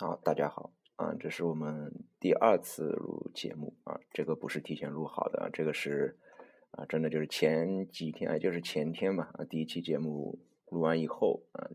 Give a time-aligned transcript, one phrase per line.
[0.00, 6.16] 好，大家好，啊，这是我们第二次录节目啊，这个不是提前录好的，这个是
[6.70, 10.38] 啊，真的就是前几天，也就是前天吧，啊，第一期节目
[10.68, 11.66] 录完以后，啊，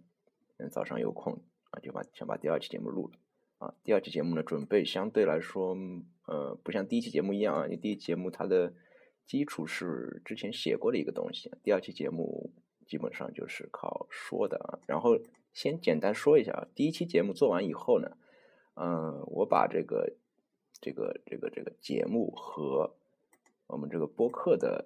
[0.72, 1.42] 早上有空
[1.72, 3.20] 啊，就把想把第二期节目录了，
[3.58, 5.76] 啊，第二期节目呢，准备相对来说，
[6.26, 8.74] 呃，不像第一期节目一样啊，你第一期节目它的
[9.26, 12.54] 基础是之前写过的一个东西，第二期节目
[12.88, 15.20] 基本上就是靠说的啊，然后。
[15.54, 18.18] 先简单说一下啊，第一期节目做完以后呢，
[18.74, 20.14] 嗯，我把这个
[20.82, 22.96] 这个这个这个节目和
[23.68, 24.86] 我们这个播客的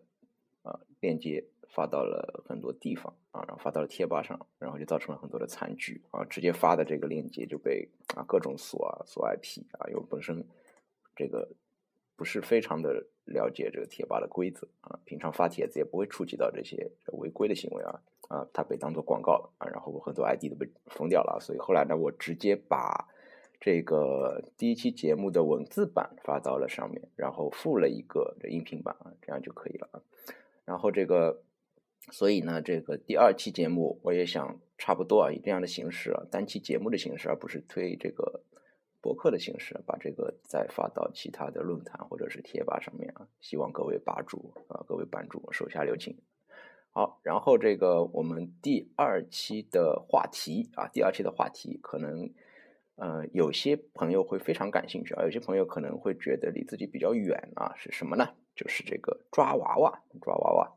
[0.63, 10.45] 啊链接发到了很多地方啊，然后发到了贴吧上，然后就造成了很多的惨剧啊，直接发的这个链接就被啊各种锁啊锁 IP 啊，因为本身
[11.15, 11.49] 这个
[12.15, 18.01] 不是非常的了解这个贴吧的规则啊，平常发帖子也不会触及到这些违规的行为啊。
[18.27, 23.07] 啊，它被当做广告啊，然后我很多 ID 都被封掉了，所以后来呢，我直接把
[23.59, 30.01] 这个第一期节目的文字版发到了上面，然后附了一个这音频版啊，这样就可以了啊。
[30.65, 31.41] 然后这个，
[32.11, 38.41] 所以呢，这个第二期节目我也想差不多啊，以这样的形式啊，单期节目的形式，而不是推这个
[39.01, 43.27] 博客的形式，把这个再发到其他的论坛或者是贴吧上面啊。
[43.39, 46.17] 希望各位吧主啊，各位版主手下留情。
[46.97, 52.27] 好，然后这个我们第二期的话题啊，第二期的话题可能，
[52.95, 58.27] 呃，有些朋友会非常感兴趣啊，有些朋友可能会觉得离自己比较远啊，是什么呢？
[58.55, 60.73] 就是这个抓娃娃，抓娃娃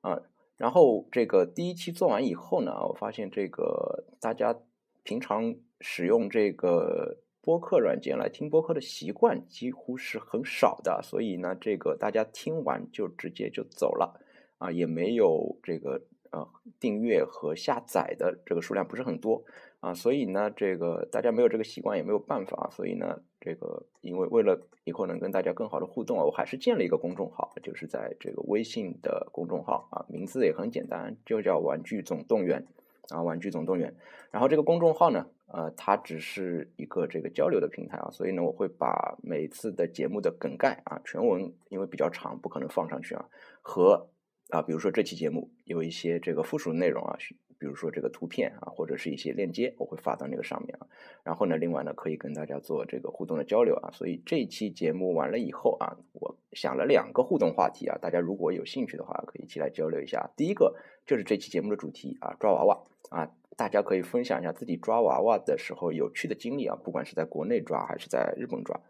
[0.00, 0.20] 啊。
[0.56, 4.58] 然后这个第一期做完以后呢，我发现这个大家
[5.04, 14.20] 平常使用这个播客软件来听播客的习惯几乎是很少的，所以呢，这个大家听完就直接就走了。
[14.60, 16.46] 啊，也没有这个呃
[16.78, 19.42] 订阅和下载的这个数量不是很多
[19.80, 32.66] 啊，所以呢，这个大家没有这个习惯也没有办法，所以呢，这个因为为了以后能跟大家更好的互动啊，我还是建了一个公众号，就是在这个微信的公众号啊，名字也很简单，就叫玩具总动员
[33.08, 33.94] 啊，玩具总动员。
[34.30, 43.24] 然后这个公众号呢，呃，它只是一个这个交流的平台啊，所以呢，我会把每次的节目的梗概啊，全文因为比较长，不可能放上去啊，
[43.62, 44.10] 和
[44.50, 47.16] 啊，比如说这期节目有一些这个附属内容啊，
[47.58, 50.86] 比如说这个图片啊，或者是一些链接，我会发到那个上面啊。
[51.22, 53.90] 然后呢，另外呢，可以跟大家做这个互动的交流啊。
[53.92, 60.30] 所以这期节目完了以后啊，我想了两个互动话题啊，大家如果有兴趣的话，可以一起来交流一下。
[60.36, 60.74] 第一个
[61.06, 68.80] 就是这期节目的主题啊，抓娃娃啊，大家可以分享一下自己抓娃娃的时候有趣的经历啊，不管是在国内抓还是在日本抓。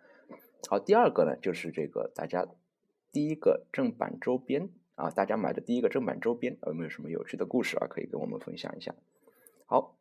[0.69, 2.47] 好，第二个呢，就是这个大家
[3.13, 4.71] 第一个正版周边。
[5.01, 7.87] 啊，大家买的第一个正版周边有没有什么有趣的故事啊？
[7.89, 8.95] 可以跟我们分享一下。
[9.65, 9.97] 好，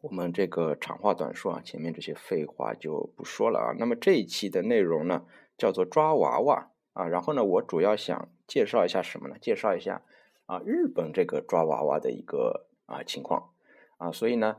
[0.00, 3.76] 我们这个长话短说啊，前面这些废话就不说了啊。
[3.78, 5.24] 那么这一期的内容呢，
[5.56, 7.06] 叫做抓娃娃啊。
[7.06, 9.36] 然后呢，我主要想介绍一下什么呢？
[9.40, 10.02] 介绍一下
[10.46, 13.50] 啊，日本这个抓娃娃的一个啊情况
[13.98, 14.10] 啊。
[14.10, 14.56] 所以呢，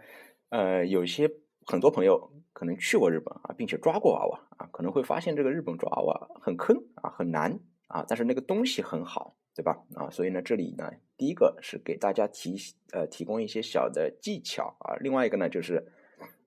[0.48, 1.30] 呃，有些
[1.66, 9.36] 很多朋友可能去过日本啊，并且抓过娃娃啊，可能会发现这个日本抓娃娃很坑啊，很难啊，但是那个东西很好。
[9.58, 9.84] 对吧？
[9.96, 10.88] 啊，所以呢，这里呢，
[11.18, 12.56] 第一个是给大家提
[12.92, 15.84] 呃提供一些小的技巧啊，另外一个呢，就是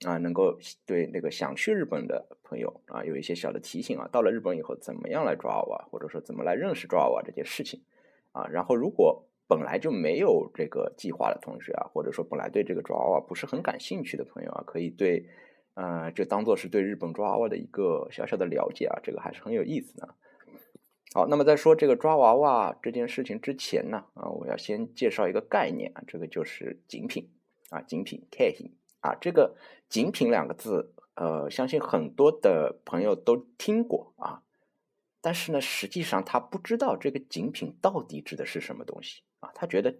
[0.07, 0.57] 啊，能够
[0.87, 7.83] 对那个想去日本的朋友啊，有一些小的提醒啊，到了日本以后怎么样来抓娃娃，或者说怎么来认识抓娃娃这件事情
[8.31, 8.47] 啊。
[8.47, 15.27] 然后，如果本来就没有这个计划的同学啊，或者说本来对这个抓娃娃不是很感兴趣的朋友啊，可以对
[15.75, 20.15] 呃，就当做是对日本抓娃娃的一个小小的了解啊，这个还是很有意思的。
[21.13, 27.29] 好，那么在说这个抓娃娃这件事情之前呢，啊，我要先介绍一个概念啊，这个就是精品
[27.71, 28.55] 啊，精品 K
[29.01, 29.57] 啊，这个
[29.89, 34.43] 精品两个字，呃，相信很多的朋友都听过啊，
[35.21, 39.97] 但是呢，实际上他不知道这个精品到底指的是什么东西啊，他觉得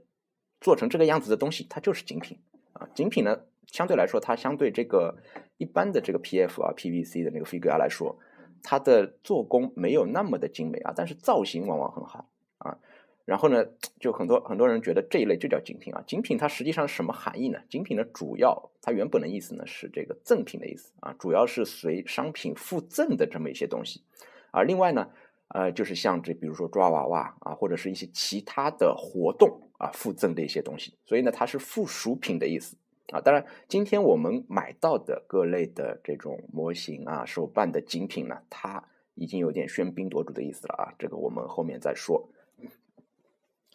[0.61, 2.39] 做成这个样子的东西，它就是精品。
[2.73, 5.19] 啊，精品呢，相对来说，它相对这个
[5.57, 8.17] 一般的这个 PF 啊、PVC 的那个 figure 来说。
[8.63, 12.29] 它的做工没有那么的精美啊，但是造型往往很好
[12.59, 12.79] 啊。
[13.27, 13.65] 然后呢，
[14.01, 16.03] 就很多很多人觉得这一类就叫精品啊。
[16.05, 17.61] 精品它实际上什么含义呢？
[17.69, 24.03] 精品的，主要它原本的意思呢是这个赠品的意思啊，主要是随商品附赠的这么一些东西。
[24.51, 25.09] 而另外呢，
[25.49, 30.95] 呃，就是像这比如说抓娃娃啊，或者是一些其他的活动啊附赠的一些东西。
[31.05, 32.77] 所以呢，它是附属品的意思。
[33.13, 38.85] 啊，当然，今天我们买到的各类的这种模型啊、手办的精品呢，它
[39.15, 40.95] 已经有点喧宾夺主的意思了啊。
[40.99, 42.31] 这个我们后面再说。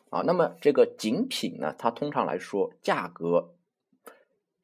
[0.09, 3.53] 啊，那么这个精品呢，它通常来说价格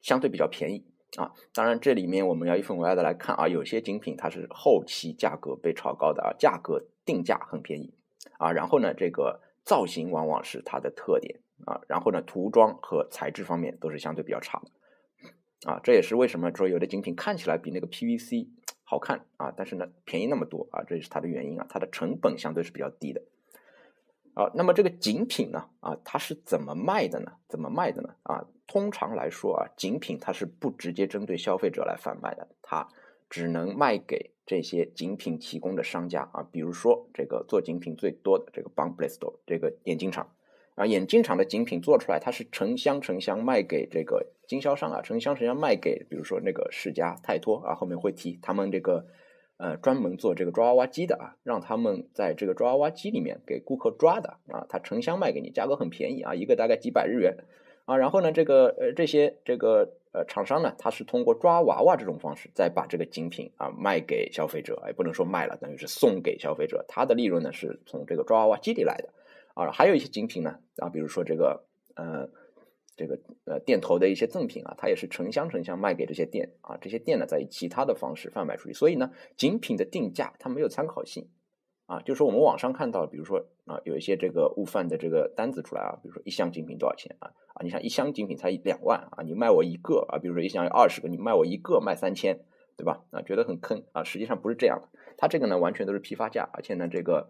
[0.00, 0.86] 相对比较便宜
[1.16, 1.34] 啊。
[1.52, 7.92] 当然，这里面我们要一分为二的来看啊，有些精品它是后期价格被炒高的啊，价格定价很便宜
[8.38, 14.70] 啊，然后呢，这个造型往往是它的特点啊，然后呢，涂装和材质方面都是相对比较差的。
[15.70, 18.48] 啊，这也是为什么说有的精品看起来比那个 PVC
[18.82, 23.22] 好看啊，但是呢便宜那么多啊，这也是它的原因啊，它的成本相对是比较低的。
[24.34, 27.32] 啊，那么这个精品呢，啊，它是怎么卖的呢？
[27.48, 28.16] 怎么卖的呢？
[28.24, 32.88] 啊，通常来说啊，精品它是不直接针对消费者来贩卖的，它
[33.30, 40.34] 只能卖给这些精品提供的商家啊，比如说这个做精品最多的这个 b a n b l e Store 这个眼镜厂。
[40.74, 49.04] 啊，眼镜厂的精品做出来，它是成箱成箱卖给这个经销商啊，成箱成箱卖给，比如说那个世嘉、泰托啊，后面会提他们这个
[49.58, 57.36] 呃专门做这个抓娃娃机的啊，让他们在这个抓娃娃机里面给顾客抓的啊，他成箱卖给你，价格很便宜啊，一个大概几百日元
[57.84, 69.10] 啊，然后呢，这个呃这些这个呃厂商呢，他是通过抓娃娃这种方式再把这个精品啊卖给消费者，也不能说卖了，等于是送给消费者，他的利润呢是从这个抓娃娃机里来的。
[69.54, 71.64] 啊，还有一些精品呢，啊，比如说这个，
[71.94, 72.28] 呃，
[72.96, 81.28] 这个呃店头的一些赠品啊，它也是成箱成箱卖给这些店啊，这些店呢，在以其他的方式贩卖出去，所以呢，精品的定价它没有参考性，
[81.86, 92.40] 啊，就是说我们网上看到，比如说啊，有一些这个悟饭的这个单子出来啊，比如说一箱精品多少钱啊，啊，你像一箱精品才两万啊，你卖我一个啊，比如说一箱有二十个，你卖我一个卖三千，
[92.76, 93.04] 对吧？
[93.10, 97.28] 啊，觉得很坑啊，实际上不是这样的，它这个呢完全都是批发价，而且呢这个。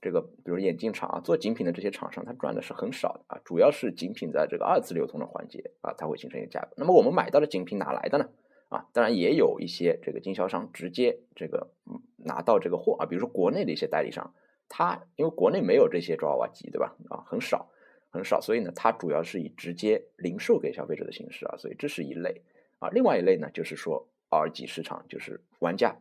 [0.00, 6.68] 这个比如眼镜厂啊，做精品的这些厂商，他赚的是很少的啊，主要是精品在这个二次流通的环节啊，它会形成一个价格。
[6.76, 8.28] 那么我们买到的精品哪来的呢？
[8.68, 11.68] 啊，当然也有一些这个经销商直接这个
[12.16, 14.32] 拿到这个货啊，比如说国内的一些代理商，
[14.68, 16.94] 他因为国内没有这些抓娃娃机，对吧？
[17.08, 17.68] 啊，很少
[18.10, 22.42] 很少，所以呢，它主要是以直接零售给消费者的形式啊，所以这是一类
[22.78, 22.88] 啊。
[22.90, 25.96] 另外一类呢，就是说二级市场，就是玩家。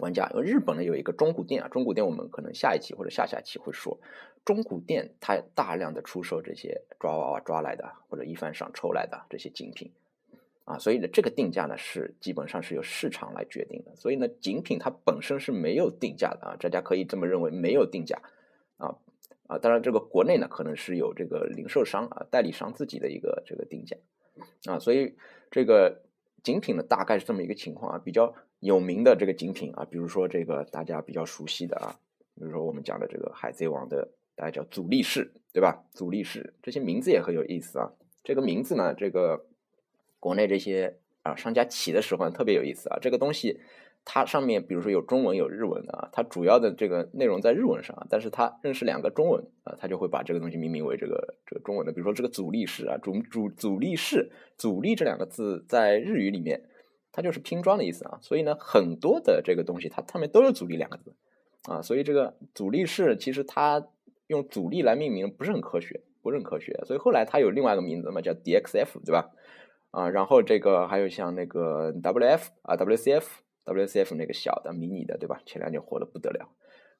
[0.00, 3.98] 玩家，因为日本呢有一个中古店啊，中古店我们可能下一期或者下下期会说，
[4.44, 9.90] 中古店它大量的出售这些抓娃娃抓来的或者一番赏抽来的这些精品，
[10.64, 18.20] 啊，所以呢这个定价呢是基本上是由市场来决定的，所以呢精品它本身是没有定价的啊，大家可以这么认为没有定价。
[18.76, 18.94] 啊
[19.46, 23.96] 啊，当然这个国内呢可能是有这个零售商啊代理商自己的一个这个定价。
[24.66, 25.16] 啊，所以
[25.50, 26.02] 这个
[26.46, 28.32] 精品呢大概是这么一个情况啊，比较。
[28.60, 31.94] 有名的这个精品啊，比如说这个大家比较熟悉的啊，
[32.34, 35.84] 比如说我们讲的这个海贼王的，大家叫阻力士，对吧？
[35.92, 37.92] 阻力士这些名字也很有意思啊。
[38.24, 39.46] 这个名字呢，这个
[40.18, 42.98] 国内这些啊商家起的时候特别有意思啊。
[42.98, 43.60] 这个东西
[44.06, 51.92] 它上面比如说有中文有日文的啊，它主要的这个内容在日文上，但是它认识两个中文啊，它就会把这个东西命名为这个这个中文的。
[51.92, 56.62] 比如说这个阻力式啊，阻阻阻力式，阻力这两个字在日语里面。
[57.12, 61.14] 它就是拼装的意思啊，所以呢，很多的这个东西它上面都有“阻力”两个字
[61.62, 63.88] 啊，所以这个阻力式其实它
[64.26, 69.30] 用阻力来命名不是很科学，不是很科学，所以后来它有另外一个名字嘛，叫 DXF，对吧？
[69.92, 73.24] 啊，然后这个还有像那个 WF 啊，WCF
[73.66, 75.40] WCF 那个小的迷你的，对吧？
[75.44, 76.48] 前两年火的不得了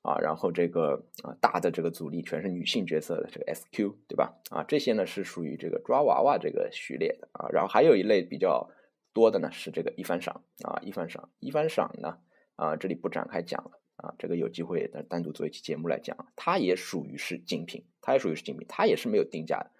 [0.03, 4.35] 啊，然后这个啊大的这个阻力全是女性角色的这个 SQ，对吧？
[4.51, 8.71] 啊，这些呢是属于这个抓娃娃这个序列的啊，然后还有一类比较。
[9.17, 12.19] 多的呢是这个一番赏啊，一番赏，一番赏呢
[12.57, 19.71] 啊，这里不展开讲了啊，这个有机会单单独做一期节目来讲，它也属于是精品，它也属于是精品，它也是没有定价的。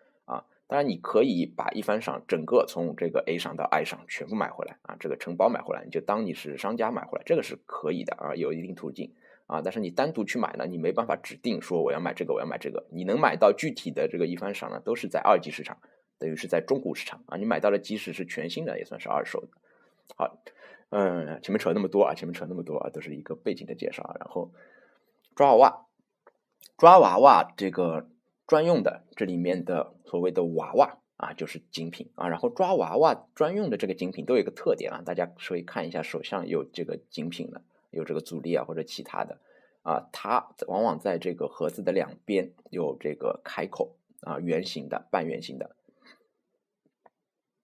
[0.69, 9.13] 当然你可以把一番赏整个从这个 A 赏到 I 赏全部买回来啊，这个承包买回来，你就当你是商家买回来，这个是可以的啊，有一定途径
[9.47, 9.63] 啊。
[9.63, 15.79] 但是你单独去买呢，你没办法指定说我要买这个，我要买这个，你能买到具体的这个一番赏呢，都是在二级市场。
[16.19, 19.49] 等于是在中古市场啊，你买到的即使是全新的，也算是二手的。
[20.17, 20.39] 好，
[20.89, 24.17] 嗯，前面扯那么多啊，前面扯那么多啊，都是一个背景的介绍。
[24.19, 24.51] 然后
[25.35, 25.87] 抓娃娃，
[26.79, 28.09] 抓娃娃这个
[28.47, 32.29] 专用的这里面的所谓的娃娃啊，就是精品啊。
[32.29, 39.41] 然后抓娃娃专用的这个精品都有一个特点啊，大家可以看一下手上有这个精品的，有这个阻力啊或者其他的
[39.83, 45.75] 啊，它往往在这个盒子的两边有这个开口啊，圆形的、半圆形的。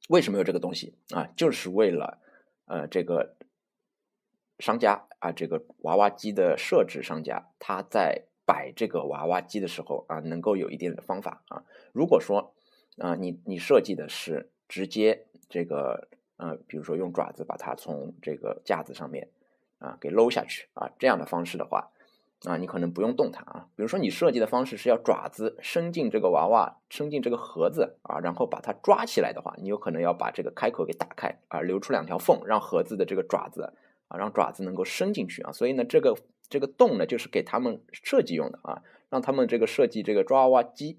[0.09, 1.31] 为什么有这个东西啊？
[1.37, 2.19] 就是为了，
[2.67, 3.37] 呃，这个
[4.59, 11.65] 商家啊，这个娃娃机的设置商家，他在摆这个娃娃机的时候啊，能够有一定的方法啊。
[11.93, 12.55] 如果说
[12.99, 19.29] 啊，你你设计的是直接这个呃，比如说用爪子把它从这个架子上面
[19.79, 21.91] 啊给搂下去啊，这样的方式的话
[22.45, 23.69] 啊，你可能不用动它啊。
[23.77, 33.73] 比如说你设计的方式是要爪子伸进这个娃娃，伸进这个盒子啊，然后把它抓起来的话，你有可能要把这个开口给打开啊，留出两条缝，让盒子的这个爪子
[34.09, 35.53] 啊，让爪子能够伸进去啊。
[35.53, 36.17] 所以呢，这个
[36.53, 40.99] 这个洞呢，就是给他们设计用的啊，让他们这个设计这个抓娃娃机、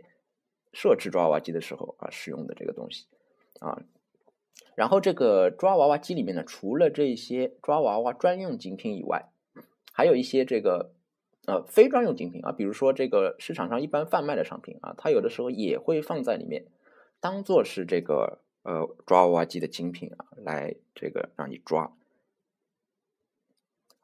[0.74, 3.06] 设置抓娃娃机的时候啊使用的这个东西
[3.60, 3.82] 啊。
[4.76, 9.30] 然后这个抓娃娃机里面呢，除了这些抓娃娃专用精品以外，
[9.94, 10.92] 还有一些这个。
[11.46, 16.68] 呃，非专用精品啊，比如说这个市场上一般贩卖的商品啊，它有的时候也会放在里面，
[17.20, 21.94] 当做是这个呃抓娃娃机的精品啊，来这个让你抓。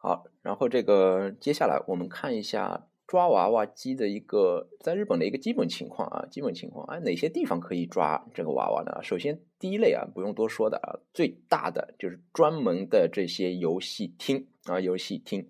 [0.02, 9.04] 好，然后这个接下来我们看一下抓娃娃机的一个在日本的一个基本情况啊，基本情况啊，哪些地方可以抓这个娃娃呢？
[9.04, 15.50] 首先第一类啊，不用多说的啊，最大的就是专门的这些游戏厅啊，游戏厅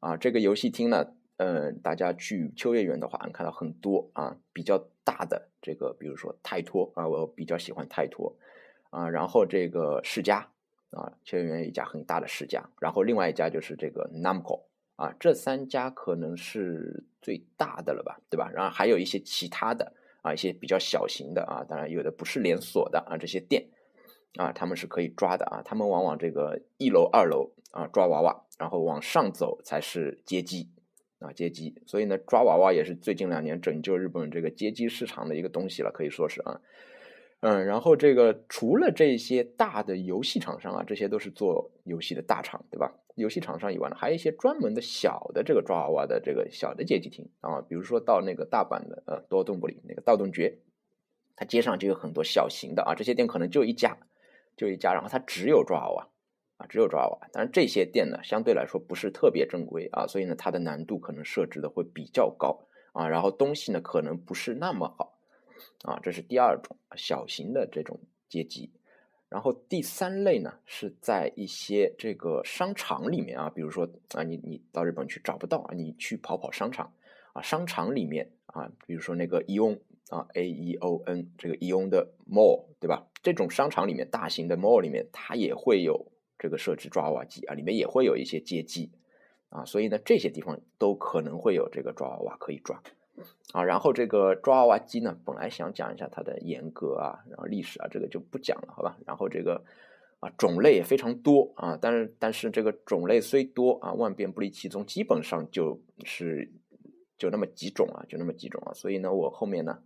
[0.00, 1.14] 啊，这个游戏厅呢。
[1.36, 8.32] 嗯，大家去秋叶原的话，能看到很多啊，比较大的这个，比如说泰托啊，我比较喜欢泰托
[8.90, 10.48] 啊，然后这个世嘉
[10.94, 14.62] 啊，秋叶原一家很大的世家，然后另外一家就是这个 Namco
[14.96, 18.50] 啊，这三家可能是最大的了吧，对吧？
[18.54, 23.66] 然后还有一些其他的啊，一些比较小型的啊，当然有的不是连锁的啊，这些店
[24.36, 30.70] 啊，他们是可以抓的啊，他们往往这个一楼、二楼啊抓娃娃，然后往上走才是街机。
[31.20, 36.60] 啊，街机，所以呢，抓娃娃也是最近两年拯救日本这个街机市场的一个东西了，可以说是啊，
[37.46, 42.90] 嗯，然后这个除了这些大的游戏厂商啊，这些都是做游戏的大厂，对吧？
[43.16, 50.56] 游戏厂商以外呢，还有一些专门的小的这个抓娃娃的这个小的街机厅啊，比如说到那个大阪的呃多动部里那个道顿崛，
[51.36, 53.98] 它街上就有很多小型的啊，这些店可能就一家，
[54.56, 56.08] 就一家，然后它只有抓娃娃。
[56.56, 65.13] 啊，只有抓娃娃，但是这些店呢，相对来说不是特别正规啊，所以呢，它的难度可能设置的会比较高啊，然后东西呢可能不是那么好
[65.84, 68.70] 啊，这是第二种小型的这种街机，
[69.28, 76.92] 然后第三类呢是在一些这个商场里面啊，比如说啊，你你到日本去找不到啊，你去跑跑商场
[77.32, 83.06] 啊，商场里面啊，比如说那个 Eon 啊，A E O N 这个 Eon 的 mall 对吧？
[83.22, 86.10] 这种商场里面大型的 mall 里面，它也会有。
[86.36, 88.90] 这个设置抓娃娃机啊，里面也会有一些街机
[89.48, 92.82] 啊，所以呢，这些地方都可能会有这个抓娃娃可以抓
[93.52, 93.62] 啊。
[93.64, 98.98] 然后这个抓娃娃机呢，本来想讲一下它的严格啊，然后历史啊，这个就不讲了，好吧？
[99.06, 99.64] 然后这个
[100.20, 106.50] 啊，种类也非常多啊，但是但是这个种类虽多啊，万变不离其宗，基本上就是
[107.18, 108.72] 就那么几种啊，就那么几种啊。
[108.72, 109.78] 所以呢，我后面呢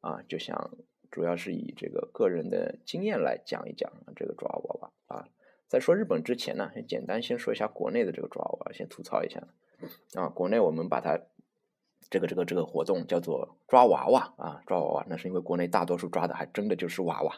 [0.00, 0.70] 啊，就想
[1.10, 5.28] 主要是以这个个人的经验来讲一讲这个抓娃娃啊。
[5.68, 9.42] 在说日本之前呢，先简单先说一下国内的这个抓娃娃，先吐槽一下
[10.14, 10.28] 啊。
[10.28, 11.18] 国内我们把它
[12.10, 17.36] 这个这个这个活动叫做抓娃娃啊，抓娃娃，那是因为国内大多数抓的还真的就是娃娃，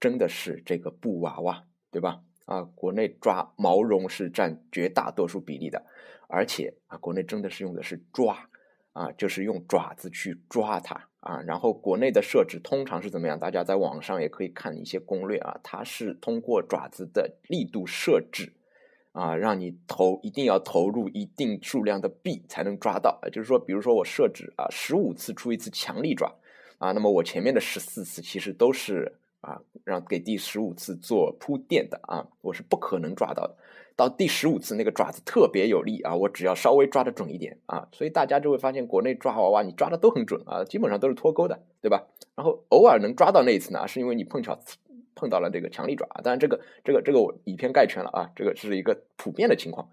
[0.00, 2.20] 真的是这个布娃娃，对吧？
[2.44, 5.84] 啊，国内抓毛绒是占绝大多数比例的，
[6.28, 8.48] 而且啊，国内真的是用的是抓。
[8.92, 13.38] 啊，就是用爪子去抓它啊，然后国内的设置通常是怎么样？
[13.38, 18.54] 大家在网上也可以看一些攻略啊，它是通过爪子的力度设置
[19.16, 23.18] 啊，让你投一定要投入一定数量的币才能抓到。
[23.32, 26.34] 就是说，比如说我设置啊十五次出一次强力爪
[26.76, 33.56] 啊，那么我前面的十四次其实都是啊让给第十五次做铺垫的啊，我是不可能抓到的。
[33.96, 36.14] 到第十五次，那个爪子特别有力啊！
[36.14, 42.06] 我只要稍微抓的准一点啊，所以大家就会发现，国内抓娃娃你抓的都很准啊，基本上都是脱钩的，对吧？
[42.34, 44.54] 然后偶尔能抓到那一次呢，是因为你碰巧
[45.16, 49.88] 碰到了这个强力爪当然，这个这个这个我以偏概全了啊，这个是一个普遍的情况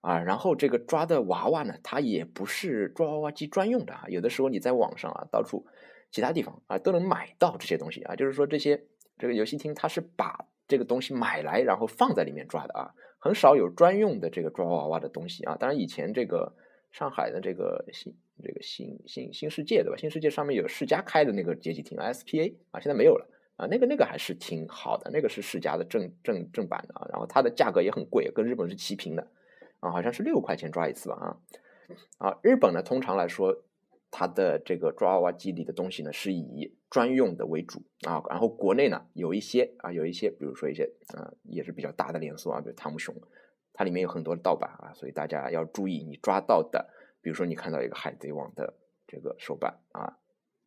[0.00, 0.20] 啊。
[0.20, 5.66] 然后这个抓的娃娃呢，它也不是抓娃娃机专用的啊，有的时候你在网上啊，到处
[6.10, 8.84] 其他地方啊都能买到这些东西啊，就是说这些
[9.18, 12.94] 这个游戏厅它是把这个东西买来，然后放在里面抓的啊。
[13.18, 16.54] 很少有专用的这个抓娃娃的东西啊，当然以前这个
[16.92, 19.96] 上海的这个新这个新新新世界对吧？
[19.96, 23.28] 新世界上面有世嘉开的那个街机厅 SPA 啊，现在没有了
[23.58, 29.28] 啊，那个那个还是挺好的，那个是世嘉的正正正版的啊，然后它的价格也很贵，跟日本是齐平的
[29.80, 31.14] 啊，好像是六块钱抓一次吧
[32.18, 33.62] 啊啊，日本呢通常来说。
[34.10, 43.14] 它的这个抓娃娃机里的东西呢，是以专用的为主啊，然后国内呢有一些啊，有一些，比如说一些啊，也是比较大的连锁啊，比如汤姆熊，
[43.74, 46.88] 它里面有很多盗版啊，所以大家要注意，你抓到的，
[47.20, 48.72] 比如说你看到一个海贼王的
[49.06, 50.16] 这个手办啊，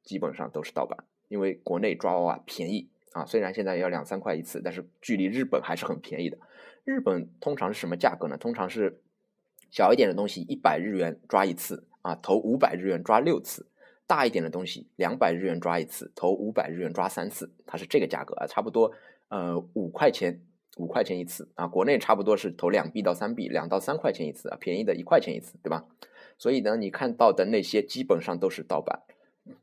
[0.04, 6.38] 基本上都是盗版，因为国内抓娃娃便宜啊，虽然现在要两三块一次，但是距离日本还是很便宜的。
[6.84, 8.38] 日本通常是什么价格呢？
[8.38, 9.00] 通常是
[9.70, 11.86] 小一点的东西一百日元抓一次。
[12.02, 13.68] 啊，投五百日元抓六次。
[14.08, 18.92] 大一点的东西，两百日元抓一次，投五百日元抓三次，它是这个价格啊，差不多
[19.30, 20.42] 呃五块钱
[20.76, 21.68] 五块钱一次啊。
[21.68, 25.86] 国内差不多是投两币到三币，两到三块钱一次啊，便宜的一块钱一次，对吧？
[26.38, 29.04] 所以呢，你看到的那些基本上都是盗版，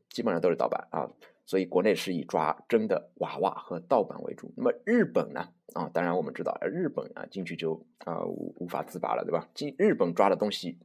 [0.09, 1.11] 基本上都是盗版啊。
[1.49, 4.53] 所以国内是以抓真的娃娃和盗版为主。
[4.55, 5.49] 那么日本呢？
[5.73, 9.49] 啊，当然我们知道，日本啊进去就啊无无法自拔了，对吧？
[9.55, 10.77] 进日本抓的东西。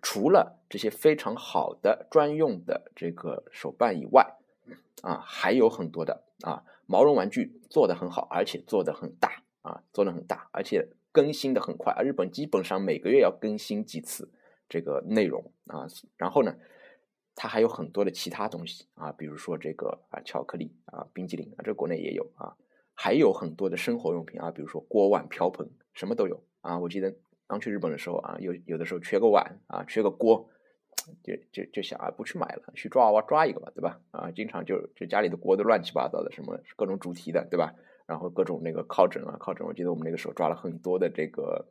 [0.00, 4.36] 除了这些非常好的专用的这个手办以外，
[5.02, 11.92] 啊，还有很多的啊毛绒玩具做的很好，而且做的很大啊，做的很大，而且更新的很快。
[12.04, 14.30] 日本基本上每个月要更新几次
[14.68, 15.88] 这个内容啊。
[16.16, 16.54] 然后呢，
[17.34, 22.56] 它还有很多的其他东西啊，比如说这个啊巧克力啊冰激凌啊，这国内也有啊，
[22.94, 26.78] 还有很多的生活用品啊，比如说锅碗瓢盆，什么都有啊。
[26.78, 27.14] 我记得。
[27.46, 30.48] 刚去日本的时候啊，有有的时候缺个碗啊，缺个锅，
[31.22, 34.00] 就就就想啊，不去买了，去抓娃娃抓一个吧，对吧？
[34.12, 37.74] 啊，经常就就家里的锅都乱七八糟的，什么各种主题的，对吧？
[38.06, 41.66] 然后各种那个靠枕啊，靠枕，我记得我们那个时候抓了很多的这个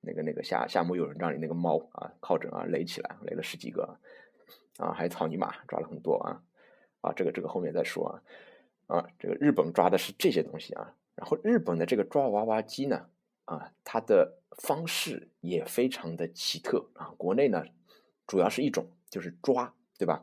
[0.00, 3.98] 那个那个夏夏目友人帐里那个猫啊，靠枕啊垒起来，垒了十几个
[4.78, 6.42] 啊，还有草泥马抓了很多啊
[7.02, 8.22] 啊，这个这个后面再说啊
[8.96, 13.10] 啊，这个日本抓的是这些东西啊，然后日本的这个抓娃娃机呢。
[13.50, 17.14] 啊，它的方式也非常的奇特啊。
[17.16, 17.64] 国内呢，
[18.26, 20.22] 主要是一种就是抓，对吧？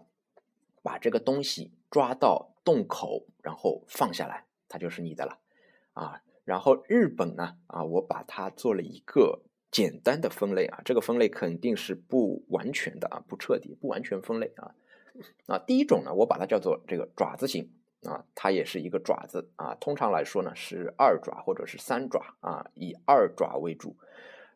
[0.83, 5.39] 把这个东西抓到洞口，然后放下来，它就是你的了
[5.93, 6.21] 啊。
[6.43, 9.41] 然后日本呢，啊，我把它做了一个
[9.75, 14.73] 简单的分类啊，这个分类肯定是不完全的啊，不彻底，不完全分类啊。
[15.47, 17.69] 啊，第一种呢，我把它叫做这个爪子型。
[18.03, 19.75] 啊，它也是一个爪子啊。
[19.81, 23.97] 通常来说呢，是二爪或者是三爪啊，以二爪为主。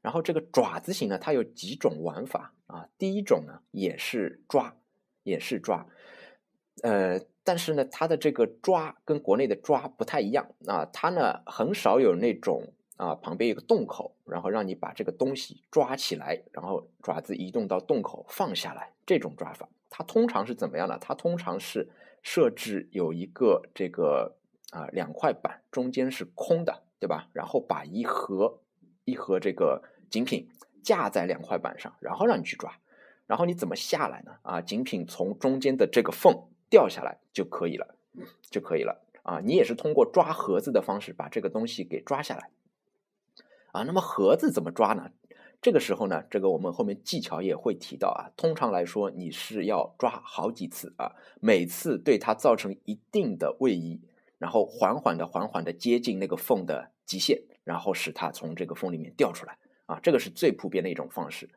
[0.01, 2.88] 然后这个爪子型呢，它有几种玩法啊。
[2.97, 4.77] 第一种呢，也是抓，
[5.23, 5.85] 也是抓。
[6.83, 10.85] 呃，但是呢，它的这个抓跟国内的抓不太一样啊。
[10.93, 19.68] 它呢，很少有那种啊，旁边有个洞口，然后让你把这个东西抓起来，然后爪子移动到洞口放下来这种抓法。
[19.90, 20.98] 它通常是怎么样呢？
[21.00, 21.90] 它通常是。
[22.22, 24.35] 设置有一个这个
[24.72, 27.29] 啊两块板，中间是空的，对吧？
[27.31, 28.59] 然后把一盒
[29.05, 30.50] 一盒这个精品
[30.83, 32.77] 架在两块板上，然后让你去抓。
[33.25, 34.35] 然后你怎么下来呢？
[34.42, 36.38] 啊，精品从中间的这个缝
[36.70, 37.96] 掉下来就可以了，
[38.50, 39.01] 就可以了。
[39.24, 42.50] 啊，你也是通过抓盒子的方式把这个东西给抓下来。
[43.72, 45.12] 啊，那么盒子怎么抓呢？
[45.62, 48.32] 这个时候呢，这个我们后面技巧也会提到啊。
[48.38, 54.00] 通常来说，你是要抓好几次啊，每次对它造成一定的位移，
[54.38, 60.00] 然后缓缓的、缓缓的接近那个缝的极限，然后使它从这个缝里面掉出来啊。
[60.01, 61.50] 这个是最普遍的一种方式。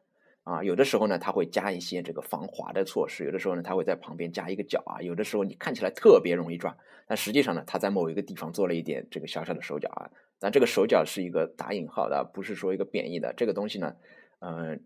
[0.43, 10.11] 啊，有的时候呢，它会加一些这个防滑的措施；有的时候呢，它会在旁边加一个脚啊；有的时候你看起来特别容易抓，但实际上呢，它在某一个地方做了一点这个小小的手脚啊。
[10.43, 13.33] 那这个手脚是一个打引号的，不是说一个贬义的。
[13.35, 13.97] 这个东西呢，
[14.41, 14.77] 呃，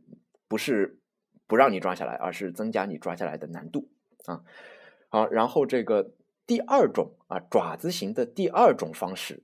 [0.47, 0.99] 不是
[1.47, 3.89] 不让你抓下来，而是增加你抓下来的难度
[4.27, 4.45] 啊。
[5.09, 6.13] 好，然后这个
[6.47, 9.43] 第二种啊，爪子型的第二种方式，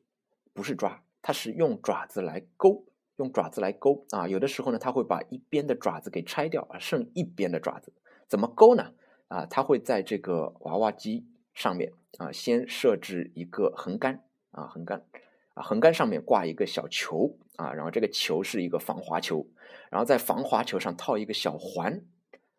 [0.53, 2.85] 不是抓，它是用爪子来勾。
[3.17, 7.93] 用爪子来勾啊，有的时候呢，它会把一边的爪子给拆掉啊，剩一边的爪子。
[8.27, 8.95] 怎么勾呢？
[9.29, 15.05] 啊，它会在这个娃娃机上面啊，先设置一个横杆啊，横杆
[15.55, 19.47] 啊，横杆上面挂一个小球啊，然后这个球是一个防滑球，
[19.91, 22.03] 然后在防滑球上套一个小环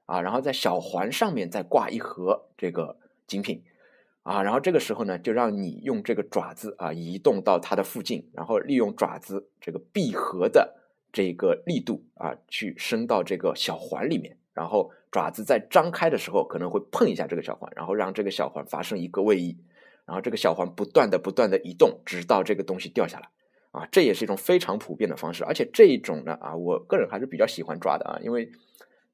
[0.06, 3.64] 啊，然后在小环上面再挂一盒这个精品。
[4.24, 10.80] 啊，然后这个时候呢，就让你用这个爪子啊移动到它的附近，然后利用爪子这个闭合的
[11.12, 19.58] 这个力度啊，去伸到这个小环里面，然后爪子在张开的时候可能会碰一下这个小环，然后让这个小环发生一个位移，
[20.06, 23.30] 然后这个小环不断的不断的移动，直到这个东西掉下来。
[23.72, 28.52] 啊，这也是一种非常普遍的方式，而且这一种呢啊，我个人还是比较喜欢抓的啊，因为。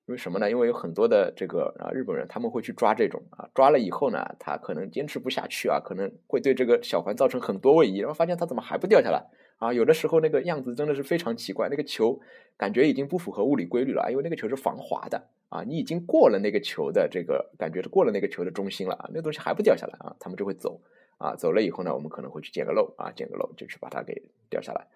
[0.08, 0.50] 因为什么呢？
[0.50, 9.28] 因为有很多的这个啊日本人，他们会去抓这种啊，抓了以后呢，他可能坚持不下去啊，可能会对这个小环造成很多位移，然后发现它怎么还不掉下来
[9.60, 9.72] 啊？
[9.72, 12.20] 有的时候那个样子真的是非常奇怪，那个球
[12.58, 20.82] 感觉已经不符合物理规律了，因为那个球是防滑的啊，你已经过了那个球的这个感觉是过了那个球的中心了啊，那东西还不掉下来啊，他们就会走
[21.20, 24.88] 啊，走了以后呢，我们可能会去捡个漏啊，捡个漏就去把它给掉下来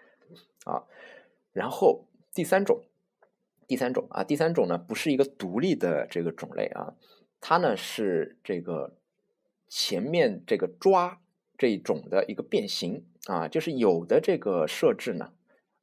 [0.66, 0.84] 啊，
[1.52, 2.82] 然后第三种。
[3.66, 6.94] 第三种啊，第三种呢不是一个独立的这个种类啊，
[7.40, 8.98] 它呢是这个
[9.70, 11.22] 前面这个抓
[11.58, 15.32] 这一种的一个变形啊，就是有的这个设置呢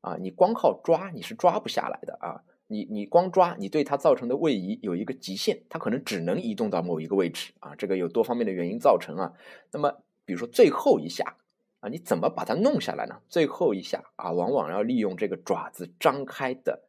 [0.03, 7.75] 啊，你光靠抓你是抓不下来的啊，你你光抓，你对它造成的位移有一个极限，它可能只能移动到某一个位置啊。
[7.77, 9.33] 这个有多方面的原因造成啊。
[9.73, 11.37] 那么，比如说最后一下
[11.81, 13.21] 啊，你怎么把它弄下来呢？
[13.29, 16.85] 最后一下啊，往往要利用这个爪子张开的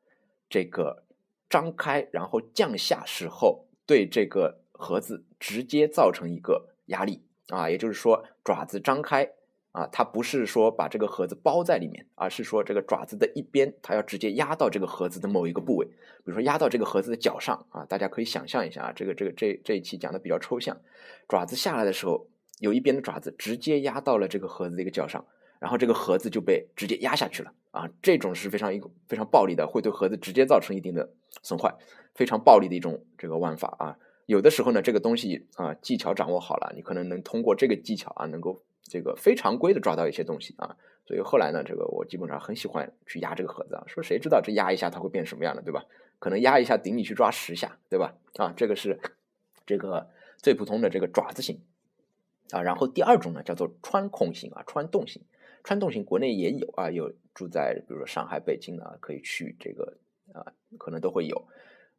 [0.49, 1.03] 这个
[1.49, 7.69] 张开，然后降下时候，对这个盒子直接造成一个压力啊。
[7.69, 9.31] 也就是说，爪子张开。
[9.71, 17.85] 啊，它不是说把这个盒子包在里面，而是说这个爪子的一边，它要直接压到这个盒子的某一个部位，比如说压到这个盒子的脚上啊。
[17.85, 20.77] 大家可以想象一下啊，这个这个这这一期讲的比较抽象，
[21.29, 22.27] 爪子下来的时候，
[22.59, 25.25] 有一边的爪子直接压到了这个盒子的一个脚上，
[25.57, 27.89] 然后这个盒子就被直接压下去了啊。
[28.01, 31.73] 这种是非常一个非常暴力的，会对盒子直接造成一定的损坏，
[32.13, 33.97] 非常暴力的一种这个玩法啊。
[34.25, 38.61] 有的时候呢，这个东西啊，技巧掌握好了，你可能能通过这个技巧啊，能够。
[38.83, 43.83] 这个非常规的抓到一些东西啊，所以后来呢，这个我基本上很喜欢去压这个盒子啊。
[43.87, 45.85] 说谁知道这压一下它会变什么样的，对吧？
[46.19, 48.15] 可能压一下顶你去抓十下，对吧？
[48.35, 48.99] 啊，这个是
[49.65, 51.61] 这个最普通的这个爪子型
[52.51, 52.61] 啊。
[52.61, 55.21] 然后第二种呢叫做穿孔型啊，穿洞型。
[55.63, 59.97] 穿洞型国内也有啊，有住在比如说上海、北京啊，可以去这个
[60.33, 61.47] 啊，可能都会有。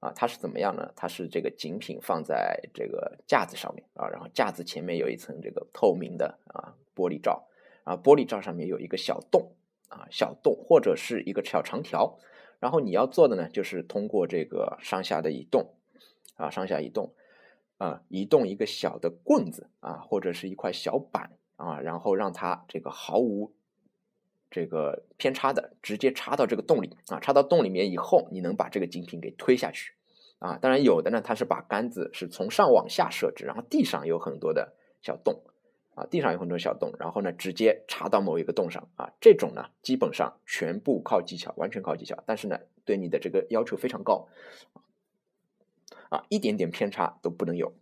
[0.03, 0.93] 啊，它是怎么样呢？
[0.97, 7.47] 它是这个景品放在这个架子上面啊，然后架子前面有一层这个透明的啊玻璃罩，
[7.85, 9.53] 啊玻璃罩上面有一个小洞
[9.87, 12.19] 啊小洞或者是一个小长条，
[12.59, 15.73] 然后你要做的呢就是通过这个上下的移动
[16.35, 17.15] 啊上下移动
[17.79, 23.53] 啊移动一个小的棍子啊或者是一块小板啊，然后让它这个毫无。
[24.53, 29.95] 这个偏差的直接插到这个洞里啊，插到洞里面以后，你能把这个精品给推下去
[30.39, 30.59] 啊。
[30.59, 35.43] 当然有的呢，它是把杆子是从上往下设置，然后地上有很多的小洞
[35.95, 39.11] 啊，地上有很多小洞，然后呢直接插到某一个洞上啊。
[39.23, 44.29] 这种呢基本上全部靠技巧，完全靠技巧，但是呢对你的这个要求非常高
[46.11, 47.73] 啊，一点点偏差都不能有。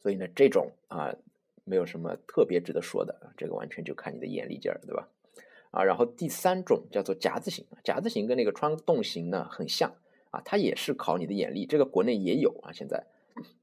[0.00, 1.14] 所以呢这种啊
[1.64, 5.08] 没有什么特别值得说的，这个完全就看你的眼力劲儿，对吧？
[5.74, 9.92] 啊，然后第三种叫做夹子型，夹子型跟那个穿洞型呢很像
[10.30, 12.70] 啊，它也是考你的眼力，这个国内也有啊。
[12.70, 13.04] 现在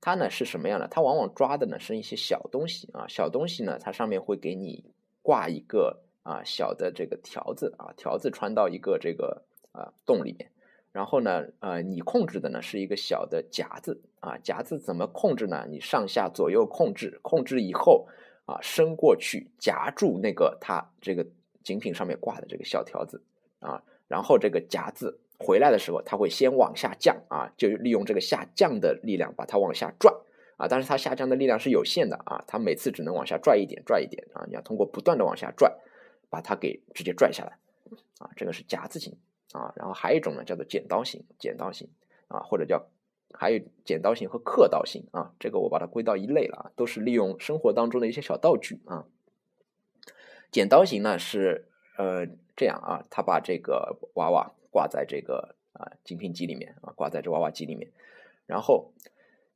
[0.02, 0.90] 它呢是什么样的？
[0.90, 4.84] 它往往抓的呢是一些小东西啊，小东西呢它上面会给你
[5.22, 10.52] 挂一个啊小的这个条子啊，条子穿到一个这个啊洞里面，
[10.92, 15.66] 然后呢呃你控制的呢是一个小的夹子啊，夹子怎么控制呢？
[15.70, 18.06] 你上下左右控制，控制以后
[18.44, 21.26] 啊伸过去夹住那个它这个。
[21.64, 23.22] 景品上面挂的这个小条子
[23.60, 30.14] 啊，然后这个夹子回来的时候，它会先往下降啊，就利用这个下降的力量把它往下拽
[30.58, 35.72] 啊，但是它下降的力量是有限的啊，它每次只能往下拽一点，拽一点啊，你要通过不断的往下拽，
[36.30, 37.58] 把它给直接拽下来
[38.20, 39.18] 啊，这个是夹子型
[39.54, 41.90] 啊，然后还有一种呢叫做剪刀型，剪刀型
[42.28, 42.86] 啊，或者叫
[43.34, 49.06] 还有剪刀型和刻刀型啊，这个我把它归到一类了啊，都是利用生活当中的一些小道具啊。
[50.52, 57.90] 剪刀型呢是呃这样啊，他把这个娃娃挂在这个啊精品机里面啊，挂在这娃娃机里面，
[58.46, 58.92] 然后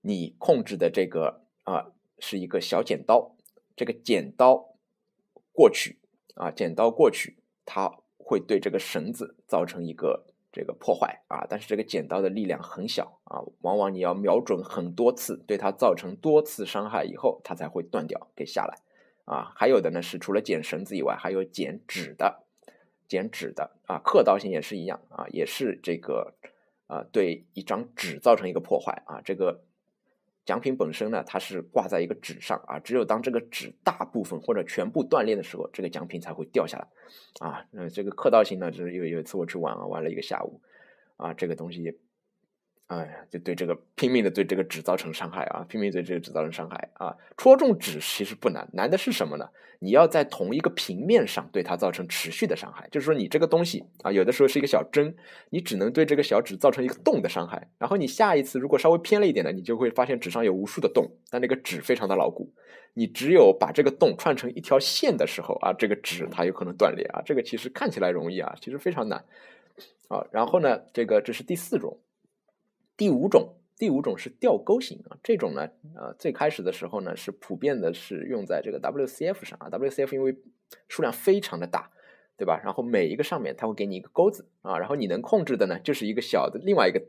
[0.02, 3.36] 你控制的这个啊是一个小剪刀，
[3.76, 4.74] 这个剪刀
[5.52, 6.00] 过去
[6.36, 18.80] 啊，剪刀过去，它会对这个绳子造成一个这个破坏啊，但是这个剪刀的力量很小啊，往往你要瞄准很多次，对它造成多次伤害以后，它才会断掉给下来。
[19.26, 22.46] 啊，还有的呢是除了剪绳子以外，还有剪纸的，
[23.08, 26.36] 剪纸的啊，刻刀型也是一样啊，也是这个
[26.88, 29.22] 啊，对一张纸造成一个破坏啊。
[29.26, 29.64] 这个
[30.46, 36.88] 奖品本身呢，它是挂在一个纸上啊，只有当这个纸大部分或者全部断裂的时候，这个奖品才会掉下来
[37.40, 37.66] 啊。
[37.72, 40.62] 那这个刻刀型呢，就是有有一次我去玩啊，玩了一个下午
[41.18, 42.00] 啊，这个东西。
[42.88, 45.66] 哎呀，就对这个拼命的对这个纸造成伤害啊！
[45.68, 47.16] 拼命对这个纸造成伤害啊！
[47.36, 49.50] 戳中纸其实不难，难的是什么呢？
[49.80, 55.16] 你要在同一个平面上对它造成持续的伤害，就是说你这个东西啊，有的时候是一个小针，
[55.50, 57.68] 你只能对这个小纸造成一个洞的伤害。
[57.80, 62.54] 然后你下一次如果稍微偏了一点呢，你就会发现纸上有无数的洞，但那个纸非常的牢固。
[62.94, 67.24] 你只有把这个洞串成一条线的时候啊，这个纸它有可能断裂啊。
[67.26, 69.26] 这个其实看起来容易啊，其实非常难
[70.08, 70.24] 啊。
[70.32, 72.00] 然后呢，这个这是第四种。
[72.98, 80.38] 第五种，第五种是吊钩型啊，这种呢，呃，最开始的时候呢，是普遍的是用在这个 WCF 上啊，WCF 因为
[80.88, 81.92] 数量非常的大，
[82.38, 82.62] 对吧？
[82.64, 87.02] 然后每一个上面它会给你一个钩子啊，然后你能控制的呢，就是一个小的另外一个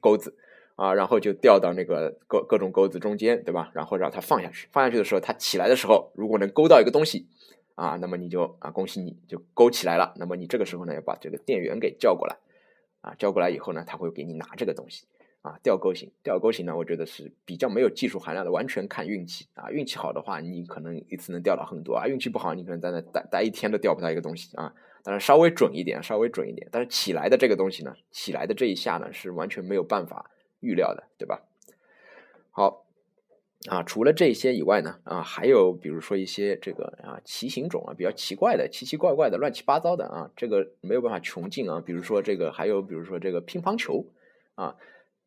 [0.00, 0.36] 钩子
[0.74, 3.70] 啊，然后就吊到那个各各种钩子中间，对吧？
[3.72, 7.28] 然后让它放下去，放下去的时候，它起来的时候，如果能勾到一个东西
[7.76, 10.12] 啊，那么你就啊，恭喜你就勾起来了。
[10.16, 12.36] 那么你这个时候呢，要把这个电源给叫过来。
[13.02, 15.06] 啊，叫过来以后呢，他会给你拿这个东西
[15.42, 31.42] 啊，钓钩型，钓钩型呢，我觉得是比较没有技术含量的，完全看运气啊，运气好的话，你可能一次能钓到很多啊，运气不好，你可能在那待待一天都钓不到一个东西啊，当然稍微准一点，稍微准一点，但是起来的这个东西呢，起来的这一下呢，是完全没有办法预料的，对吧？
[32.50, 32.86] 好。
[33.68, 41.82] 啊，除了这些以外呢，啊，还有比如说一些这个啊奇形种啊，比较奇怪的、奇奇怪怪的、乱七八糟的啊，这个没有办法穷尽啊。
[41.84, 44.06] 比如说这个，还有比如说这个乒乓球
[44.54, 44.76] 啊，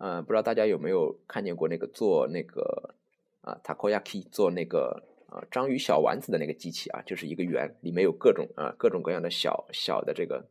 [0.04, 2.94] 呃，不知道大家有没有看见过那个做那个
[3.40, 10.46] 啊 takoyaki 做那个啊章鱼小丸子的那个机器啊，就是一个圆，里面有各种啊各种各样的小小的这个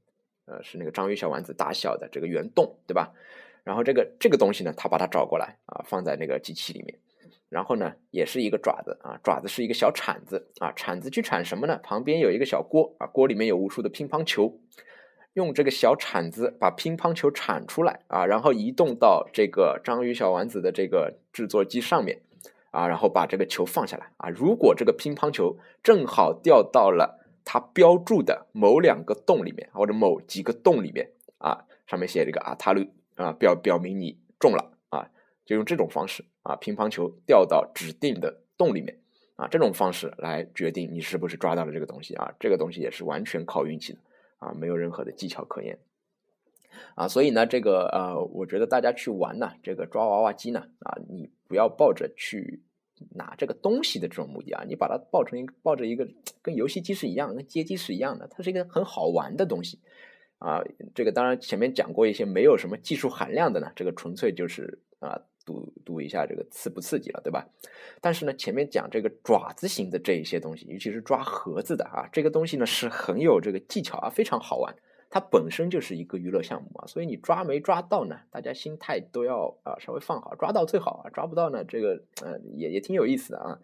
[0.47, 3.13] 呃是那个章鱼小丸子大小的这个圆洞，对吧？
[3.63, 6.99] 然后这个这个东西呢，他把它找过来啊，放在那个机器里面。
[7.51, 11.79] 然后呢，也是一个爪子啊，爪子是一个小铲子啊，铲子去铲什么呢？
[11.83, 14.59] 旁边有一个小锅啊，锅里面有无数的乒乓球，
[15.35, 22.21] 用这个小铲子把乒乓球铲出来啊，然后移动到这个章鱼小丸子的这个制作机上面
[22.71, 24.29] 啊，然后把这个球放下来啊。
[24.29, 35.09] 如果这个乒乓球正好掉到了它标注的某两个洞里面或者某几个洞里面啊，上面写这个啊，塔鲁啊，表表明你中了啊，
[35.45, 36.25] 就用这种方式。
[36.43, 38.99] 啊，乒乓球掉到指定的洞里面，
[39.37, 44.01] 啊，这种方式来决定你是不是抓到了这个东西啊，这个东西也是完全靠运气的
[44.43, 45.79] 啊，没有任何的技巧可言
[46.97, 52.63] 啊，所以呢，这个呃，我觉得大家去玩呢，这个抓娃娃机呢，啊，你不要抱着去
[53.11, 56.09] 拿这个东西的这种目的啊，你把它抱成一个抱着一个
[56.43, 59.79] 跟游戏机是一样，跟街机是一样的，它是一个很好玩的东西
[60.39, 60.63] 啊，
[60.95, 65.23] 这个当然前面讲过一些没有什么技术含量的呢，这个纯粹就是啊。
[65.45, 67.49] 赌赌一下这个刺不刺激了，对吧？
[68.01, 74.75] 但是呢，前面讲这个爪子型的这一些东西，尤其是抓盒子的啊，这个东西呢是很有这个技巧啊，非常好玩。
[75.15, 83.61] 它本身就是一个娱乐项目啊，所以你抓没抓到呢，大家心态都要啊稍微放好，抓到最好啊，抓不到呢，这个呃也也挺有意思的啊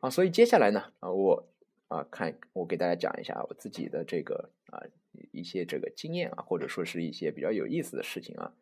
[0.00, 0.10] 啊。
[0.10, 1.46] 所以接下来呢啊，我
[1.86, 4.82] 啊看我给大家讲一下我自己的这个啊
[5.30, 8.52] 一些这个经验啊，或者说是一些比较有意思的事情啊。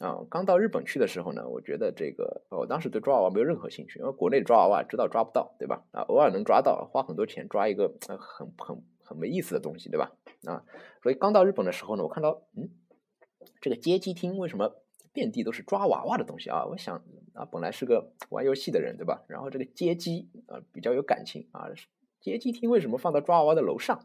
[0.00, 5.84] 啊，刚到日本去的时候呢，我觉得这个，我当时对抓娃娃没有任何兴趣，因为国内抓娃娃知道抓不到，对吧？
[5.92, 8.18] 啊，偶尔能抓到，花很多钱抓一个很
[8.56, 10.12] 很很没意思的东西，对吧？
[10.46, 10.64] 啊，
[11.02, 12.70] 所以刚到日本的时候呢，我看到，嗯，
[13.60, 14.74] 这个街机厅为什么
[15.12, 16.64] 遍地都是抓娃娃的东西啊？
[16.66, 16.96] 我想
[17.34, 19.24] 啊，本来是个玩游戏的人，对吧？
[19.28, 21.68] 然后这个街机啊比较有感情啊，
[22.20, 24.00] 街机厅为什么放到抓娃娃的楼上？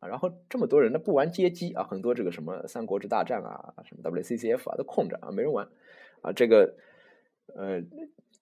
[0.00, 5.68] 啊，然后这么多人呢不玩街机啊，很多这个什么三国志大战啊，什么 WCCF 啊都空着啊，没人玩。
[6.22, 6.74] 啊，这个
[7.54, 7.80] 呃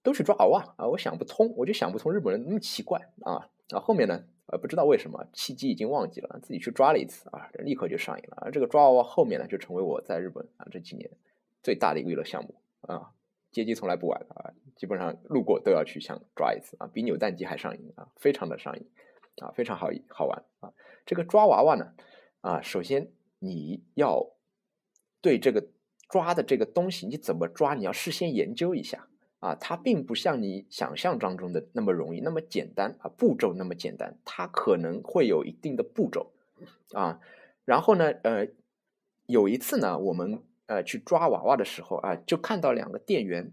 [0.02, 3.50] 都去抓娃娃啊，我想不通，我就想不通日本人那么奇怪啊。
[3.70, 11.10] 啊，后面呢呃不知道为什么契机已经忘记了，自己去抓了一次啊，立刻就上瘾了啊，这个抓娃娃后面呢就成为我在日本啊这几年
[11.62, 13.10] 最大的一个娱乐项目啊，
[13.50, 18.86] 街机从来不玩啊，基本上路过都要去想抓一次啊，比扭蛋机还上瘾啊，非常的上瘾
[19.40, 20.72] 啊，非常好好玩啊。
[21.06, 21.92] 这个抓娃娃呢，
[22.40, 24.30] 啊，首先你要
[25.20, 25.68] 对这个
[26.08, 29.08] 抓的这个东西你怎么抓，你要事先研究一下
[29.40, 36.32] 啊，它并不像你想象当中的那么容易，那么简单啊，步骤那么简单，它可能会有一定的步骤
[36.92, 37.20] 啊。
[37.64, 38.48] 然后呢，呃，
[39.26, 43.52] 有一次呢，我们呃去抓娃娃的时候啊，就看到两个店员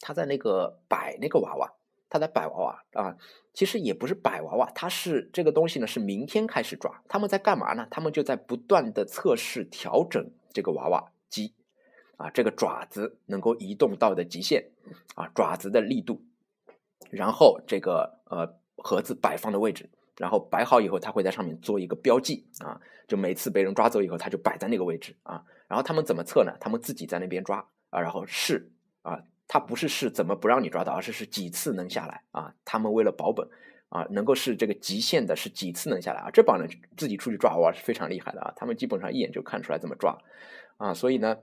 [0.00, 1.74] 他在那个摆那个娃娃。
[2.10, 3.16] 他在摆娃娃啊，
[3.54, 7.02] 其实也不是摆娃娃，他是这个东西呢，是明天开始抓。
[7.08, 7.86] 他们在干嘛呢？
[7.90, 11.54] 他们就在不断的测试、调整这个娃娃机
[12.16, 14.70] 啊，这个爪子能够移动到的极限
[15.14, 16.20] 啊，爪子的力度，
[17.10, 25.44] 然后这个呃盒子摆放的位置，然后摆好以后，他会在上面做一个标记啊，就每次被人抓走以后，他就摆在那个位置啊。
[25.68, 26.52] 然后他们怎么测呢？
[26.58, 28.68] 他们自己在那边抓啊，然后试
[29.02, 29.22] 啊。
[29.52, 32.54] 他不是是怎么不让你抓到，而是是几次能下来啊？
[32.64, 33.48] 他们为了保本
[33.88, 36.30] 啊，能够是这个极限的，是几次能下来啊？
[36.30, 38.52] 这帮人自己出去抓娃娃是非常厉害的啊！
[38.54, 40.16] 他们基本上一眼就看出来怎么抓
[40.76, 41.36] 啊，所以呢，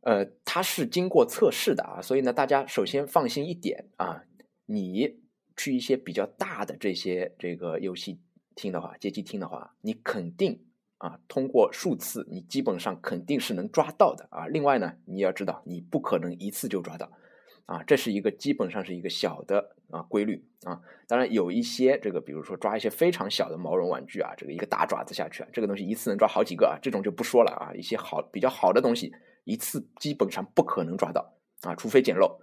[0.00, 4.24] 呃，他是经过测试的啊，所以呢，大家首先放心一点啊，
[4.66, 5.20] 你
[5.56, 8.18] 去一些比较大的这些这个游戏
[8.56, 10.66] 厅的话，街机厅的话，你肯定。
[11.00, 14.46] 啊，通过数次，你基本上肯定是能抓到的啊。
[14.48, 17.10] 另外呢，你要知道，你不可能一次就抓到，
[17.64, 20.82] 啊，这是一个基本上是一个小的啊规律啊。
[21.08, 27.72] 当然有一些这个，比如说抓一些非常小的毛绒玩具啊，这个一个大爪子下去啊，这个东西一次能抓好几个啊，这种就不说了啊。
[27.74, 29.10] 一些好比较好的东西，
[29.44, 31.32] 一次基本上不可能抓到
[31.62, 32.42] 啊，除非捡漏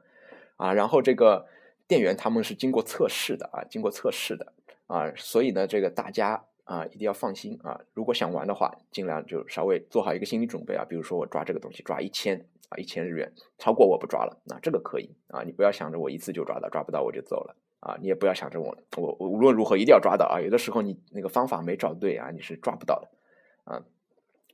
[0.56, 0.74] 啊。
[0.74, 1.46] 然后这个
[1.88, 4.54] 店员他们是经过测试的啊，经过测试的
[4.88, 6.46] 啊，所以呢，这个大家。
[6.67, 7.80] 啊，一定要放心啊。
[7.93, 10.84] 如果想玩的话，尽量就稍微做好一个心理准备啊。
[10.84, 15.43] 比如说我抓这个东西抓一千啊，一千日元，超过我不抓了，那这个可以啊。
[15.43, 17.97] 你不要想着我一次就抓到，抓不到我就走了啊。
[18.01, 20.41] 你也不要想着我我我无论如何一定要抓到啊。
[20.41, 23.10] 有的时候你那个方法没找对啊，你是抓不到的
[23.63, 23.86] 啊。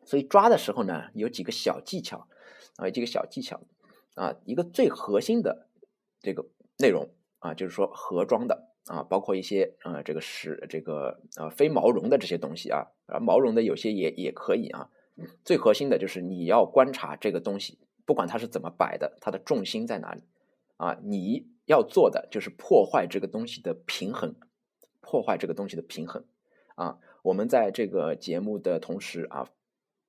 [0.05, 2.27] 所以抓的时候呢，有几个小技巧
[2.75, 3.59] 啊，有几个小技巧
[4.13, 5.67] 啊，一个最核心的
[6.21, 6.45] 这个
[6.77, 8.69] 内容啊，就是说盒装的。
[8.87, 14.89] 啊，包括一些呃，这个是这个呃非毛绒的这些东西啊，啊毛绒的有些也也可以啊。
[15.45, 20.23] 最核心的就是你要观察这个东西，不管它是怎么摆的，它的重心在哪里
[20.77, 20.97] 啊？
[21.03, 24.35] 你要做的就是破坏这个东西的平衡，
[25.01, 26.25] 破坏这个东西的平衡
[26.75, 26.99] 啊。
[27.23, 29.49] 我们在这个节目的同时啊。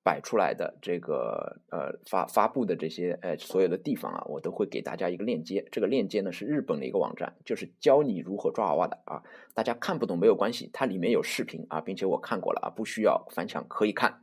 [0.04, 5.66] 摆出来的这个呃发发布的这些呃所有的地方啊，我都会给大家一个链接。
[5.72, 9.22] 这个链接呢是日本的一个网站，就是教你如何抓娃娃的啊。
[9.54, 14.20] 大家看不懂没有关系，它里面有视频啊，并且我看过了啊，不需要翻墙可以看。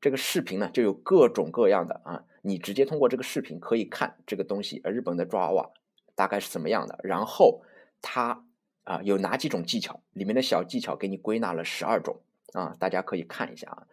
[0.00, 5.70] 这个视频呢就有各种各样的啊，你直接通过这个视频可以看这个东西，日本的抓娃娃
[6.16, 6.98] 大概是怎么样的。
[7.04, 7.62] 然后
[8.02, 8.44] 它
[8.82, 12.16] 啊有哪几种技巧，里面的小技巧给你归纳了十二种
[12.52, 13.86] 啊，大家可以看一下啊。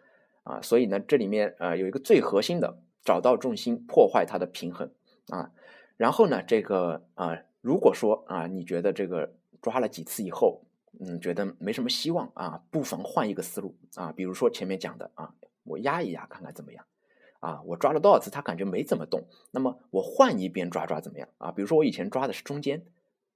[0.48, 4.90] 啊，所以呢，这里面呃有一个最核心的，找到重心，破坏它的平衡
[5.28, 5.52] 啊。
[5.98, 10.62] 然后呢，这个啊，如果说啊，你觉得这个抓了几次以后，
[11.00, 14.10] 嗯，觉得没什么希望啊，不妨换一个思路啊。
[14.10, 15.34] 比如说前面讲的啊，
[15.64, 16.82] 我压一压看看怎么样
[17.40, 17.60] 啊。
[17.66, 21.52] 我抓了多少次，它感觉没怎么动，那么我换一边抓抓怎么样啊？
[21.52, 22.86] 比如说我以前抓的是中间，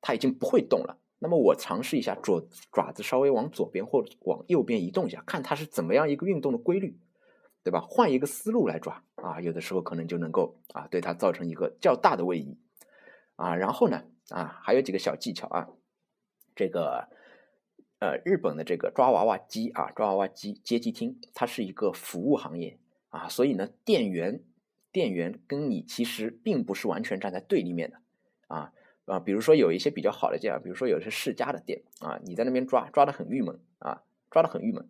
[0.01, 0.97] 它已经不会动了。
[1.23, 6.99] 那么我尝试一下，左爪子稍微往左边或往右边移动一下，看它是怎么样一个运动的规律，
[7.63, 7.81] 对吧？
[7.81, 12.59] 换一个思路来抓啊，有的时候可能就能够啊，对它造成一个较大的位移
[13.37, 13.55] 啊。
[13.55, 15.69] 然后呢啊，还有几个小技巧啊，
[16.57, 17.09] 这个
[18.01, 22.81] 呃，日本的这个抓娃娃机啊，抓娃娃机接机厅，它是一个服务行业
[23.11, 24.43] 啊，所以呢，店员
[24.91, 27.99] 店员跟你其实并不是完全站在对立面的
[28.49, 28.73] 啊。
[29.07, 34.89] 啊，比如说有一些比较好的店，比如说有些世家的店啊，你在那边抓抓的很郁闷啊，抓的很郁闷，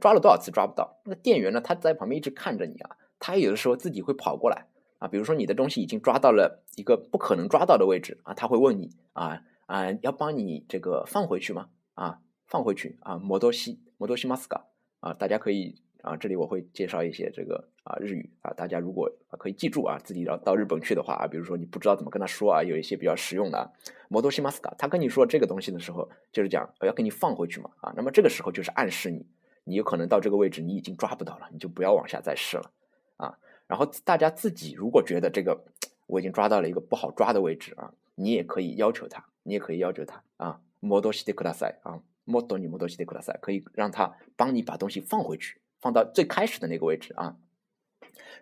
[0.00, 4.66] 抓了多少次抓不到，那店员呢，他在旁边一直看着你啊，他有的时候自己会跑过来
[4.98, 11.68] 啊，比如说你的东西已经抓到了一个不可能抓到的位置啊，他会问你啊啊，要帮你这个放回去吗？
[11.94, 14.66] 啊，放回去啊，摩多西摩多西马斯卡
[15.00, 15.80] 啊，大家可以。
[16.02, 23.70] 啊，这里我会介绍一些这个啊日语啊，大家如果可以记住啊，自己要到日本去的话啊，比如说你不知道怎么跟他说啊，有一些比较实用的啊，
[24.08, 29.24] 摩托西马斯卡，他跟你说这个东西的时候，就是讲我要给你放回去嘛啊，那么这个时候就是暗示你，
[29.64, 32.70] 你有可能到这个位置你已经抓不到了，你就不要往下再试了
[33.18, 33.38] 啊。
[33.68, 35.64] 然后大家自己如果觉得这个
[36.06, 45.60] 我已经抓到了一个不好抓的位置啊，你也可以要求他，你也可以要求他啊，摩多西德克拉塞啊，摩多尼摩多西德克拉塞，可以让他帮你把东西放回去。
[45.78, 47.36] 放到最开始的那个位置啊，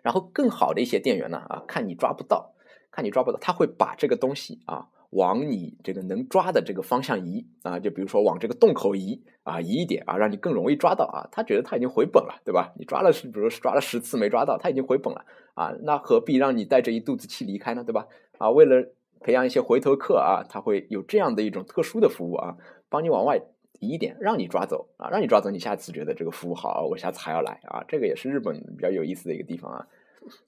[0.01, 2.53] 然后更好的一些店员呢啊，看你抓不到，
[2.91, 11.29] 看你抓不到，他会把这个东西啊往你这个能抓的这个方向移啊，就比如说往这个洞口移啊，移一点啊，让你更容易抓到啊。
[11.31, 12.73] 他觉得他已经回本了，对吧？
[12.77, 17.83] 你抓了是，比如说抓了十次没抓到，他已经回本了啊，那何必让你带着一肚子气离开呢？
[17.83, 18.07] 对吧？
[18.37, 22.57] 啊，为了培养一些回头客啊，他会有这样的一种特殊的服务啊，
[22.89, 23.41] 帮你往外。
[23.85, 27.83] 移一点，让你抓走啊，让你抓走，你下次觉得这个服务好，我下次还要来啊。
[27.87, 29.87] 这个也是日本比较有意思的一个地方啊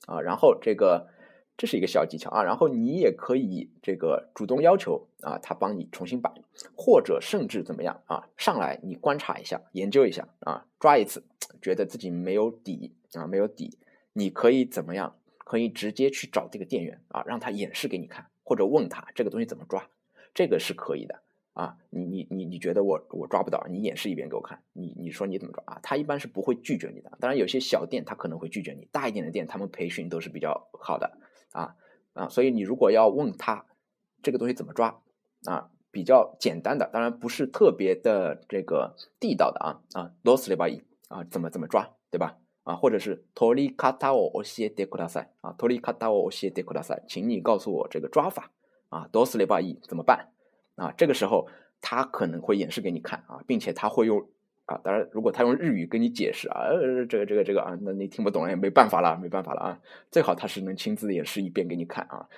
[0.07, 0.21] 啊。
[0.21, 1.07] 然后这个
[1.55, 2.43] 这是一个小技巧啊。
[2.43, 6.31] 然后你也可以这个主动要求啊，他帮你重新摆，
[6.75, 8.27] 或者甚至怎么样啊？
[8.35, 11.23] 上来你观察一下，研究一下啊，抓一次，
[11.61, 13.77] 觉得自己没有底啊，没有底，
[14.13, 15.15] 你可以怎么样？
[15.49, 19.87] 可以直接去找这个店员啊，让他演示给你看，或者问他这个东西怎么抓，
[20.33, 21.21] 这个是可以的。
[21.57, 24.61] 啊，你你你你觉得我我抓不到，你演示一遍给我看。
[24.73, 25.79] 你你说你怎么抓啊？
[25.81, 27.09] 他一般是不会拒绝你的。
[27.19, 31.17] 当然有些小店他可能会拒绝你，大一点的店他们培训都是比较好的
[31.53, 31.75] 啊
[32.13, 32.29] 啊。
[32.29, 33.65] 所以你如果要问他
[34.21, 35.01] 这个东西怎么抓
[35.45, 42.37] 啊，比较简单的，当然不是特别的这个地道的啊啊，多斯雷巴伊啊，怎么怎么抓，对吧？
[42.61, 48.51] 啊，或者是托利卡塔我我谢德库拉塞啊，托利卡塔我我谢德库拉塞，请你告诉我这个抓法
[48.89, 50.33] 啊，多斯雷巴伊怎么办？
[50.77, 51.47] 啊，这个时候
[51.81, 54.25] 他可能会演示给你看啊，并且他会用
[54.65, 56.69] 啊，当然如果他用日语跟你解释啊，
[57.09, 59.79] 这个这个这个啊，那你听不懂了也没办法了，没办法了啊，
[60.11, 62.29] 最好他是能亲自演示一遍给你看啊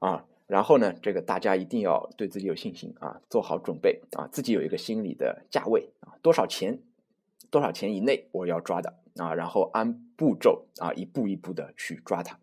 [0.00, 6.80] 啊，然后呢，这个大家一定要对自己有信心啊，做好准备啊，自己有一个心理的价位啊，多少钱
[7.50, 12.38] 多少钱以内我要抓的啊，然后按步骤啊，一步一步的去抓它，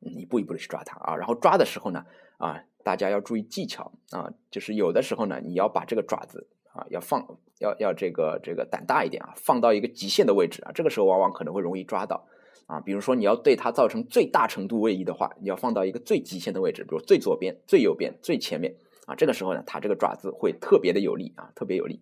[0.00, 2.04] 一步一步的去抓它啊，然后抓的时候呢
[2.38, 2.64] 啊。
[2.82, 12.26] 大家要注意技巧啊，就是有的时候呢，你要把这个爪子啊，要放要要这个这个胆大一点啊，放到一个极限的位置啊，这个时候往往可能会容易抓到
[12.66, 12.80] 啊。
[12.80, 18.76] 比如说你要对它造成最大程度位移的话，你要放到一个最极限的位置，比如最左边、最右边、最前面
[19.06, 19.14] 啊。
[19.14, 22.00] 这个时候呢，它这个爪子会特别的有力啊，特别有力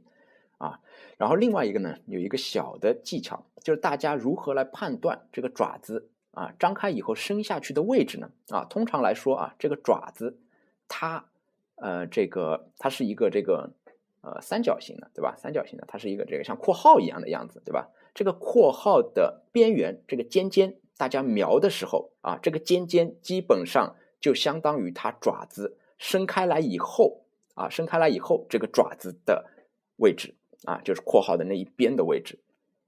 [0.58, 0.80] 啊。
[1.16, 8.30] 然后另外一个呢，有一个小的技巧，就是大家如何来判断这个爪子啊张开以后伸下去的位置呢？
[8.50, 10.38] 啊，通常来说啊，这个爪子
[10.88, 11.24] 它
[11.76, 13.70] 呃这个它是一个这个。
[14.20, 15.36] 呃，三角形的，对吧？
[15.38, 17.88] 三角形的，它是一个这个像括号一样的样子，对吧？
[18.12, 27.22] 这个括号的边缘，这个尖尖，大家描的时候啊，这个尖尖基本上就相当于它爪子伸开来以后
[27.54, 29.46] 啊，伸开来以后这个爪子的
[29.98, 30.34] 位置
[30.64, 32.40] 啊，就是括号的那一边的位置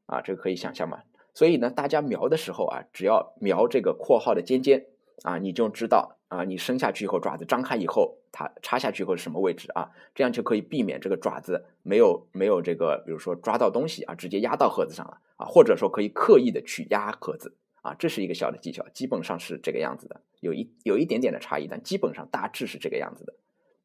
[0.06, 1.04] 啊，这个可以想象嘛？
[1.32, 4.86] 所以呢，大家描的时候啊，只要描这个括号的尖尖
[5.22, 6.16] 啊，你就知道。
[6.30, 9.90] 啊，你伸下去以后，爪子张开以后，它插下去以后是什么位置啊？
[10.14, 23.34] 这样就可以避免这个爪子没有没有这个，比如说抓到东西啊，直接压到盒子上了啊，或者说可以刻意的去压盒子啊，这是一个小的技巧，基本上是这个样子的，有一有一点点的差异，但基本上大致是这个样子的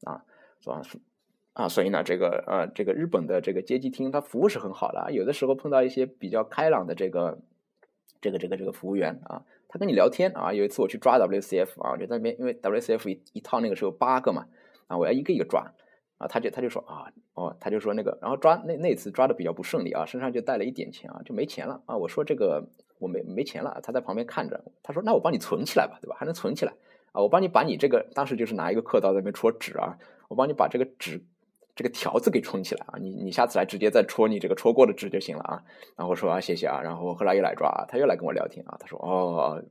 [0.04, 0.22] 啊，
[1.54, 7.40] 啊，所以呢，这个呃，这个日本的这个街机厅，它服务是很好的，有的时候碰到一些比较开朗的这个
[8.22, 9.42] 这个这个这个服务员啊。
[9.76, 14.46] 他跟你聊天啊，有一次我去抓 WCF 啊，就在那边，因为 WCF 一一套那个时候八个嘛，
[14.88, 15.70] 啊，我要一个一个抓，
[16.18, 22.66] 啊，他就他就说啊，哦，他就说那个，然后抓那那次抓的比较不顺利啊，身上就带了一点钱啊，就没钱了啊，我说这个
[23.00, 26.16] 我没没钱了，他在旁边看着，他说那我帮你存起来吧，对吧？
[26.18, 26.72] 还能存起来
[27.12, 29.98] 啊，我帮你把你这个当时就是拿一个刻刀在那边戳纸啊，
[30.30, 31.22] 我帮你把这个纸。
[31.76, 32.98] 这个条子给充起来啊！
[32.98, 35.62] 你你下次来直接再戳你这个戳过的纸就行了啊！
[35.98, 39.62] 然后我说啊谢谢啊，然后后来又来抓，他又来跟我聊天啊，他说哦，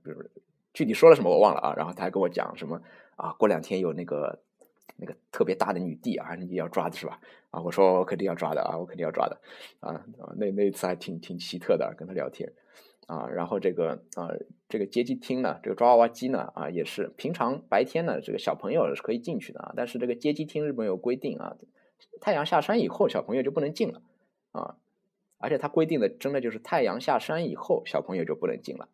[0.75, 2.83] 具体说了什么我忘了啊，然后他还跟我讲什么
[3.17, 4.39] 啊，过两天有那个
[4.97, 7.19] 那个特别大的女帝啊，你要抓的是吧？
[7.51, 9.41] 啊，我说我肯定要抓的啊，我肯定要抓的
[9.81, 10.05] 啊！
[10.37, 12.53] 那那一次还挺挺奇特的，跟他聊天
[13.07, 14.29] 啊，然后这个啊
[14.69, 21.57] 这个街机厅呢，这个抓娃娃机呢啊也是平常白天呢这个小朋友是可以进去的啊，但是这个街机厅日本有规定啊。
[22.21, 24.03] 太阳下山以后，小朋友就不能进了
[24.53, 24.77] 啊！
[25.39, 28.89] 而且他规定的真的就是太阳下山以后，小朋友就不能进了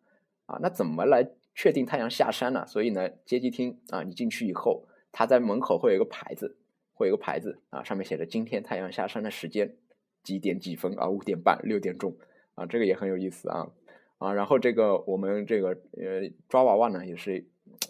[0.45, 0.59] 啊！
[0.61, 2.65] 那怎么来确定太阳下山呢？
[2.67, 6.57] 所以呢，街机厅啊，你进去以后，他在门口会有一个牌子，
[6.93, 9.77] 会有一个牌子啊，上面写着今天太阳下山的时间
[10.23, 11.07] 几点几分啊？
[11.07, 12.17] 五点半、六点钟
[12.55, 13.71] 啊，这个也很有意思啊
[14.17, 14.33] 啊！
[14.33, 17.45] 然后这个我们这个呃抓娃娃呢，也是。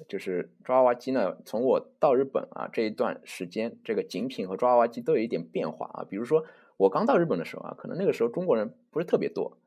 [0.07, 6.05] 就是抓娃娃机呢，从我到日本啊这一段时间，这个景品和抓娃娃机都有一点变化啊。
[6.09, 6.45] 比如说
[6.77, 9.57] 我刚到日本的时候啊，可能那个时候中国人不是特别多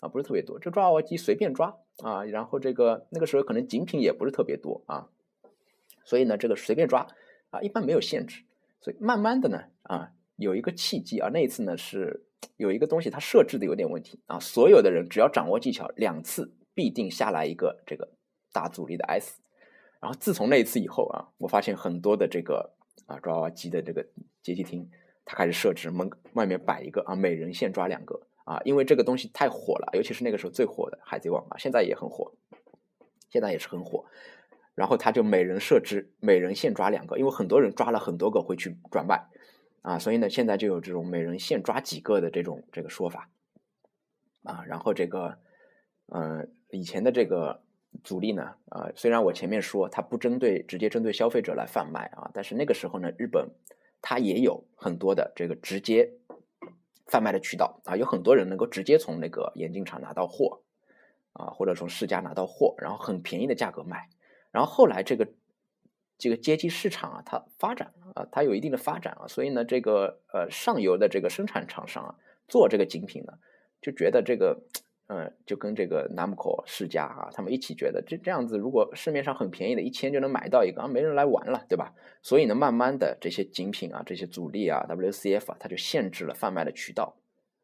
[0.00, 2.24] 啊，不是特别多，这抓娃娃机随便抓啊。
[2.24, 5.08] 然后这个那个时候可能景品也不是特别多啊，
[6.04, 7.06] 所以呢这个随便抓
[7.50, 8.44] 啊，一般没有限制。
[8.80, 12.24] 所以慢慢的呢啊，有一个契机啊，那一次呢是
[12.58, 18.10] 有一个东西它设置的有点问题啊，所有的人只要掌握技巧，两次必定下来一个这个
[18.52, 19.40] 大阻力的 S。
[20.04, 22.74] 然后自从那一次以后啊，我发现很多的这个
[23.06, 24.04] 啊抓娃娃机的这个
[24.42, 24.86] 街机厅，
[25.24, 32.34] 它开始设置门外面摆一个啊，每人限抓两个啊，因为这个东西太火了，尤其是那个时候最火的海贼王啊，现在也很火，
[33.30, 34.04] 现在也是很火。
[34.74, 39.24] 然后他就每人设置每人限抓两个，因为很多人抓了很多个会去转卖
[39.80, 43.30] 啊，所以呢现在就有这种每人限抓几个的这种这个说法
[44.42, 44.64] 啊。
[44.66, 45.38] 然后这个
[46.08, 47.63] 嗯以前的这个。
[48.02, 48.54] 阻力呢？
[48.70, 53.50] 啊，虽然我前面说它不针对直接针对消费者来贩卖啊，但是那个时候呢，日本
[54.02, 56.12] 它也有很多的这个直接
[57.06, 60.62] 贩卖的渠道啊，有很多人能够直接从那个眼镜厂拿到货
[61.32, 64.08] 啊，或者从世家拿到货，然后很便宜的价格卖。
[64.50, 65.28] 然后后来这个
[66.18, 72.14] 这个阶级市场啊，它发展啊，它有一定的发展啊，所以呢，这个呃上游的这个生产厂商啊，
[72.48, 73.34] 做这个精品呢，
[73.80, 74.62] 就觉得这个。
[75.06, 81.92] 嗯，就跟这个 Namco 世家啊，他们一起觉得这这样子，如果市面上很便宜的，一千就能买到一个啊，没人来玩了，对吧？
[82.22, 87.14] 所以呢，慢慢的这些精品啊，这些主力啊，WCF 啊，它就限制了贩卖的渠道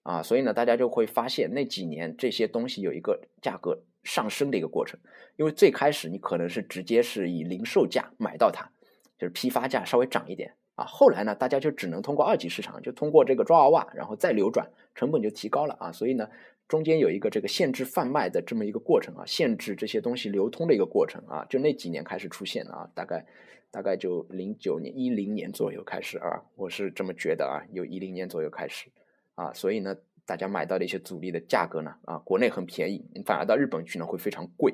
[0.03, 5.01] 啊，所以呢，大家就会发现那几年这些东西有一个价格上升的一个过程，
[5.37, 8.71] 因为最开始你可能是直接是以零售价买到它，
[9.19, 16.29] 就是批发价稍微涨一点啊，后来呢，大家就只能通过二级市场，就通过这个抓娃娃，然后再流转，成本就提高了啊，所以呢。
[16.71, 23.27] 中间有一个这个限制贩卖的这么一个过程啊，限制这些东西流通的一个过程啊，就那几年开始出现啊，大概
[23.73, 28.89] 大概就零九年、一零年左右开始啊，我是这么觉得啊，有一零年左右开始
[29.35, 34.73] 啊，所以呢，大家买到的一些主力的价格呢啊，国内很便宜，反而到日本去呢会非常贵，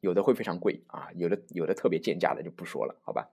[0.00, 3.26] 有的会非常贵啊，有的有的特别贱价的就不说了，好吧？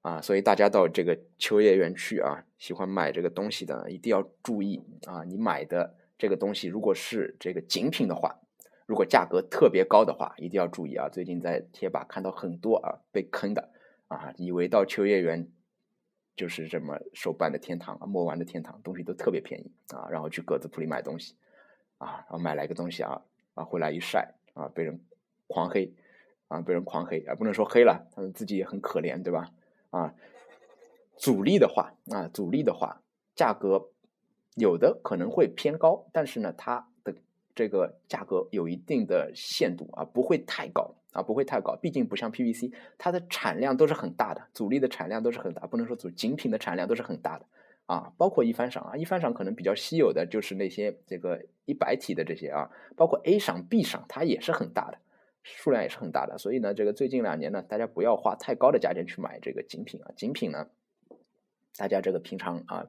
[0.00, 8.38] 啊，所以大家到这个秋叶原去啊，喜欢买这个东西的一定要注意啊，你买的这个东西如果是这个精品的话，
[8.86, 11.08] 如果价格特别高的话，一定要注意啊。
[11.08, 13.70] 最近在贴吧看到很多啊被坑的
[14.06, 15.48] 啊，以为到秋叶原
[16.36, 21.34] 就是这么手办的天堂啊，摸玩的天堂，东西都特别便宜啊，然后去格子铺里买东西
[21.98, 23.20] 啊，然后买来一个东西啊
[23.54, 25.00] 啊回来一晒啊被人
[25.48, 25.92] 狂黑
[26.46, 29.50] 啊被人狂黑啊，不能说黑了，他们自己也很可怜对吧？
[29.90, 30.14] 啊，
[31.16, 33.02] 阻力的话啊，阻力的话，
[33.34, 33.90] 价格
[34.56, 37.14] 有的可能会偏高，但是呢，它的
[37.54, 41.76] 这个价格有一定的限度啊，不会太高啊，不会太高。
[41.76, 47.46] 毕竟不像 PVC，它的产量都是很大的，阻力的产量都是很大，不能说阻精品的产量都是很大的
[47.86, 48.12] 啊。
[48.16, 54.98] 包括一番赏啊，一番赏可能比较稀有的就是那些这个一百体的这些啊，包括 A 赏、B 赏，它也是很大的。
[55.44, 60.12] 数量也是很大的，所以呢，这个最近两年呢，大家不要花太高的价钱去买这个精品啊。
[60.14, 60.68] 精品呢，
[61.76, 62.86] 大家这个平常啊，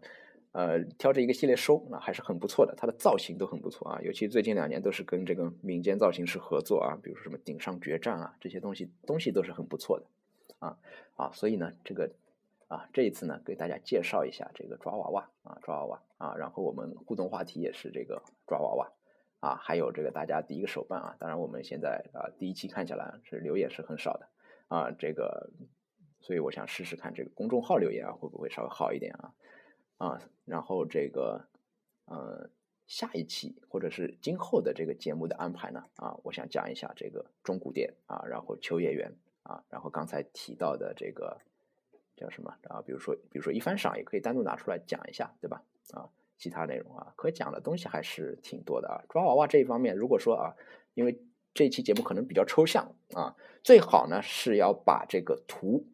[0.54, 4.00] 呃，挑着一个系列收啊，还是很不错的，它的造型都很不错啊。
[4.02, 10.06] 尤其最近两年都是跟这个民间造型师合作啊，比如说什么顶上决战啊，这些东西东西都是很不错的
[10.60, 10.78] 啊
[11.16, 11.32] 啊。
[11.34, 12.10] 所以呢，这个
[12.68, 18.92] 啊，这一次呢，给大家介绍一下这个抓娃娃啊，抓娃娃啊，然后我们互动话题也是这个抓娃娃。
[19.40, 24.26] 啊，还有这个大家第一个手办啊，当然我们现在啊第一期看起来是留言是很少的
[24.70, 25.50] 啊，这个，
[26.22, 29.34] 所以我想试试看这个公众号留言啊会不会稍微好一点啊
[30.04, 31.48] 啊，然后这个
[32.06, 32.50] 呃
[32.88, 39.10] 下一期或者是今后的这个节目的安排呢啊，我想讲一下这个中古店啊，然后秋叶原
[39.44, 41.40] 啊，然后刚才提到的这个
[42.18, 46.10] 叫什么啊，比如说比如说一番赏也可以单独拿出来讲一下，对吧啊？
[46.38, 49.02] 其他内容啊，可讲的东西还是挺多的啊。
[49.08, 50.54] 抓娃娃这一方面，如果说啊，
[50.96, 51.18] 因为
[51.54, 55.86] 这期节目可能比较抽象啊，最好呢是要把这个图，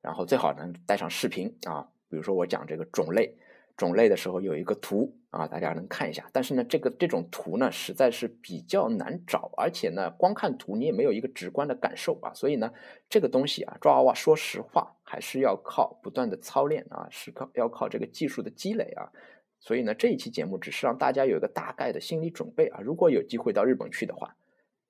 [0.00, 1.88] 然后最好能带上视频啊。
[2.08, 3.36] 比如说我讲这个种类，
[3.76, 6.28] 种类的时候有一个图啊，大家能看一下。
[6.32, 12.32] 但是呢，这个这种图呢，实在是比较难找，而且呢，光看图你也没有一个直观的感受啊。
[12.34, 12.72] 所以呢，
[13.08, 19.10] 这个东西啊，抓娃娃，说实话还是要靠不断的操练啊，是靠要靠这个技术的积累啊。
[19.58, 22.80] 所以呢，这一期节目只是让大家有一个大概的心理准备啊。
[22.80, 24.36] 如果有机会到日本去的话，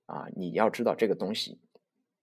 [0.07, 1.61] 啊，你要知道这个东西，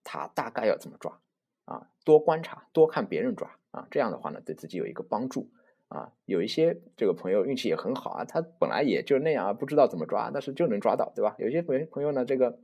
[0.04, 1.18] 它大概要怎么抓
[1.64, 1.88] 啊？
[2.04, 3.88] 多观察，多看别人抓啊。
[3.90, 5.50] 这样的话呢，对自己有一个帮助
[5.92, 6.12] 啊。
[6.24, 11.34] 有一些这个朋友运气也很好啊，他本来也就那样啊，不知道怎么抓，但是就能抓到，对吧？
[11.38, 12.58] 有些朋朋友呢，这个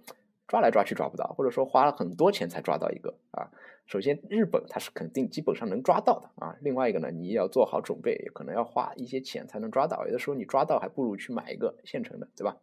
[0.47, 3.51] 抓来抓去抓不到，或者说花了很多钱才抓到一个啊。
[3.87, 6.55] 首先，日本它是肯定基本上能抓到的啊。
[6.61, 10.07] 另外一个呢，你要做好准备，也可能要花一些钱才能抓到。
[10.07, 12.59] 有的时候你抓到还不如去买一个现成的，对吧？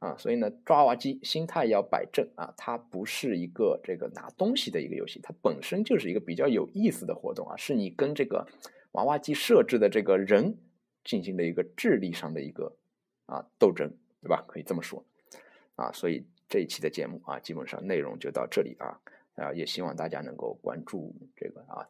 [0.00, 2.52] 啊，所以呢，抓娃娃机心态要摆正啊。
[2.56, 7.56] 它不是一个这个拿东西的一个游戏，它本身就是一个比较有意思的活动啊。
[7.56, 8.44] 是你跟这个
[8.94, 10.58] 娃娃机设置的这个人
[11.04, 12.74] 进行的一个智力上的一个
[13.26, 13.88] 啊斗争，
[14.20, 14.44] 对吧？
[14.48, 15.04] 可以这么说
[15.76, 15.92] 啊。
[15.92, 19.00] 所以这一期的节目啊，基本上内容就到这里啊。
[19.36, 21.82] 啊，也希望大家能够关注这个啊，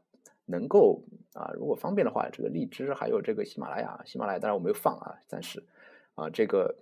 [0.47, 5.63] 能够啊，如果方便的话，这个荔枝还有这个喜马拉雅，喜马拉雅当然我没有放啊，暂时
[6.15, 6.75] 啊，这个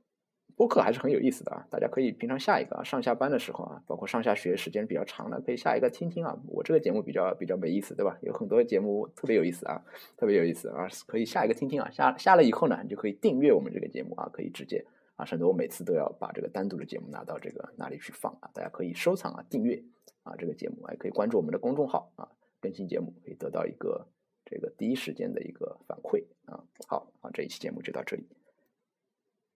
[0.57, 6.39] 播客还是很有意思的啊，大家可以平常下一个啊，上下班的时候啊，包括上下学时间比较长的，可以下一个听听啊。
[6.47, 8.17] 我这个节目比较比较没意思，对吧？
[8.23, 9.83] 有很多节目特别有意思啊，
[10.17, 11.91] 特别有意思啊，可以下一个听听啊。
[11.91, 14.85] 下下了以后呢，你就可以订阅我们这个节目啊，可以直接
[15.17, 18.51] 啊，省得我每次都要把这个单独的节目拿到这个哪里去放啊。
[18.53, 19.83] 大家可以收藏啊，订阅。
[20.25, 22.29] 啊，这个节目还可以关注我们的公众号啊，
[22.61, 24.07] 更新节目可以得到一个
[24.45, 26.63] 这个第一时间的一个反馈啊。
[26.87, 28.25] 好，啊，这一期节目就到这里。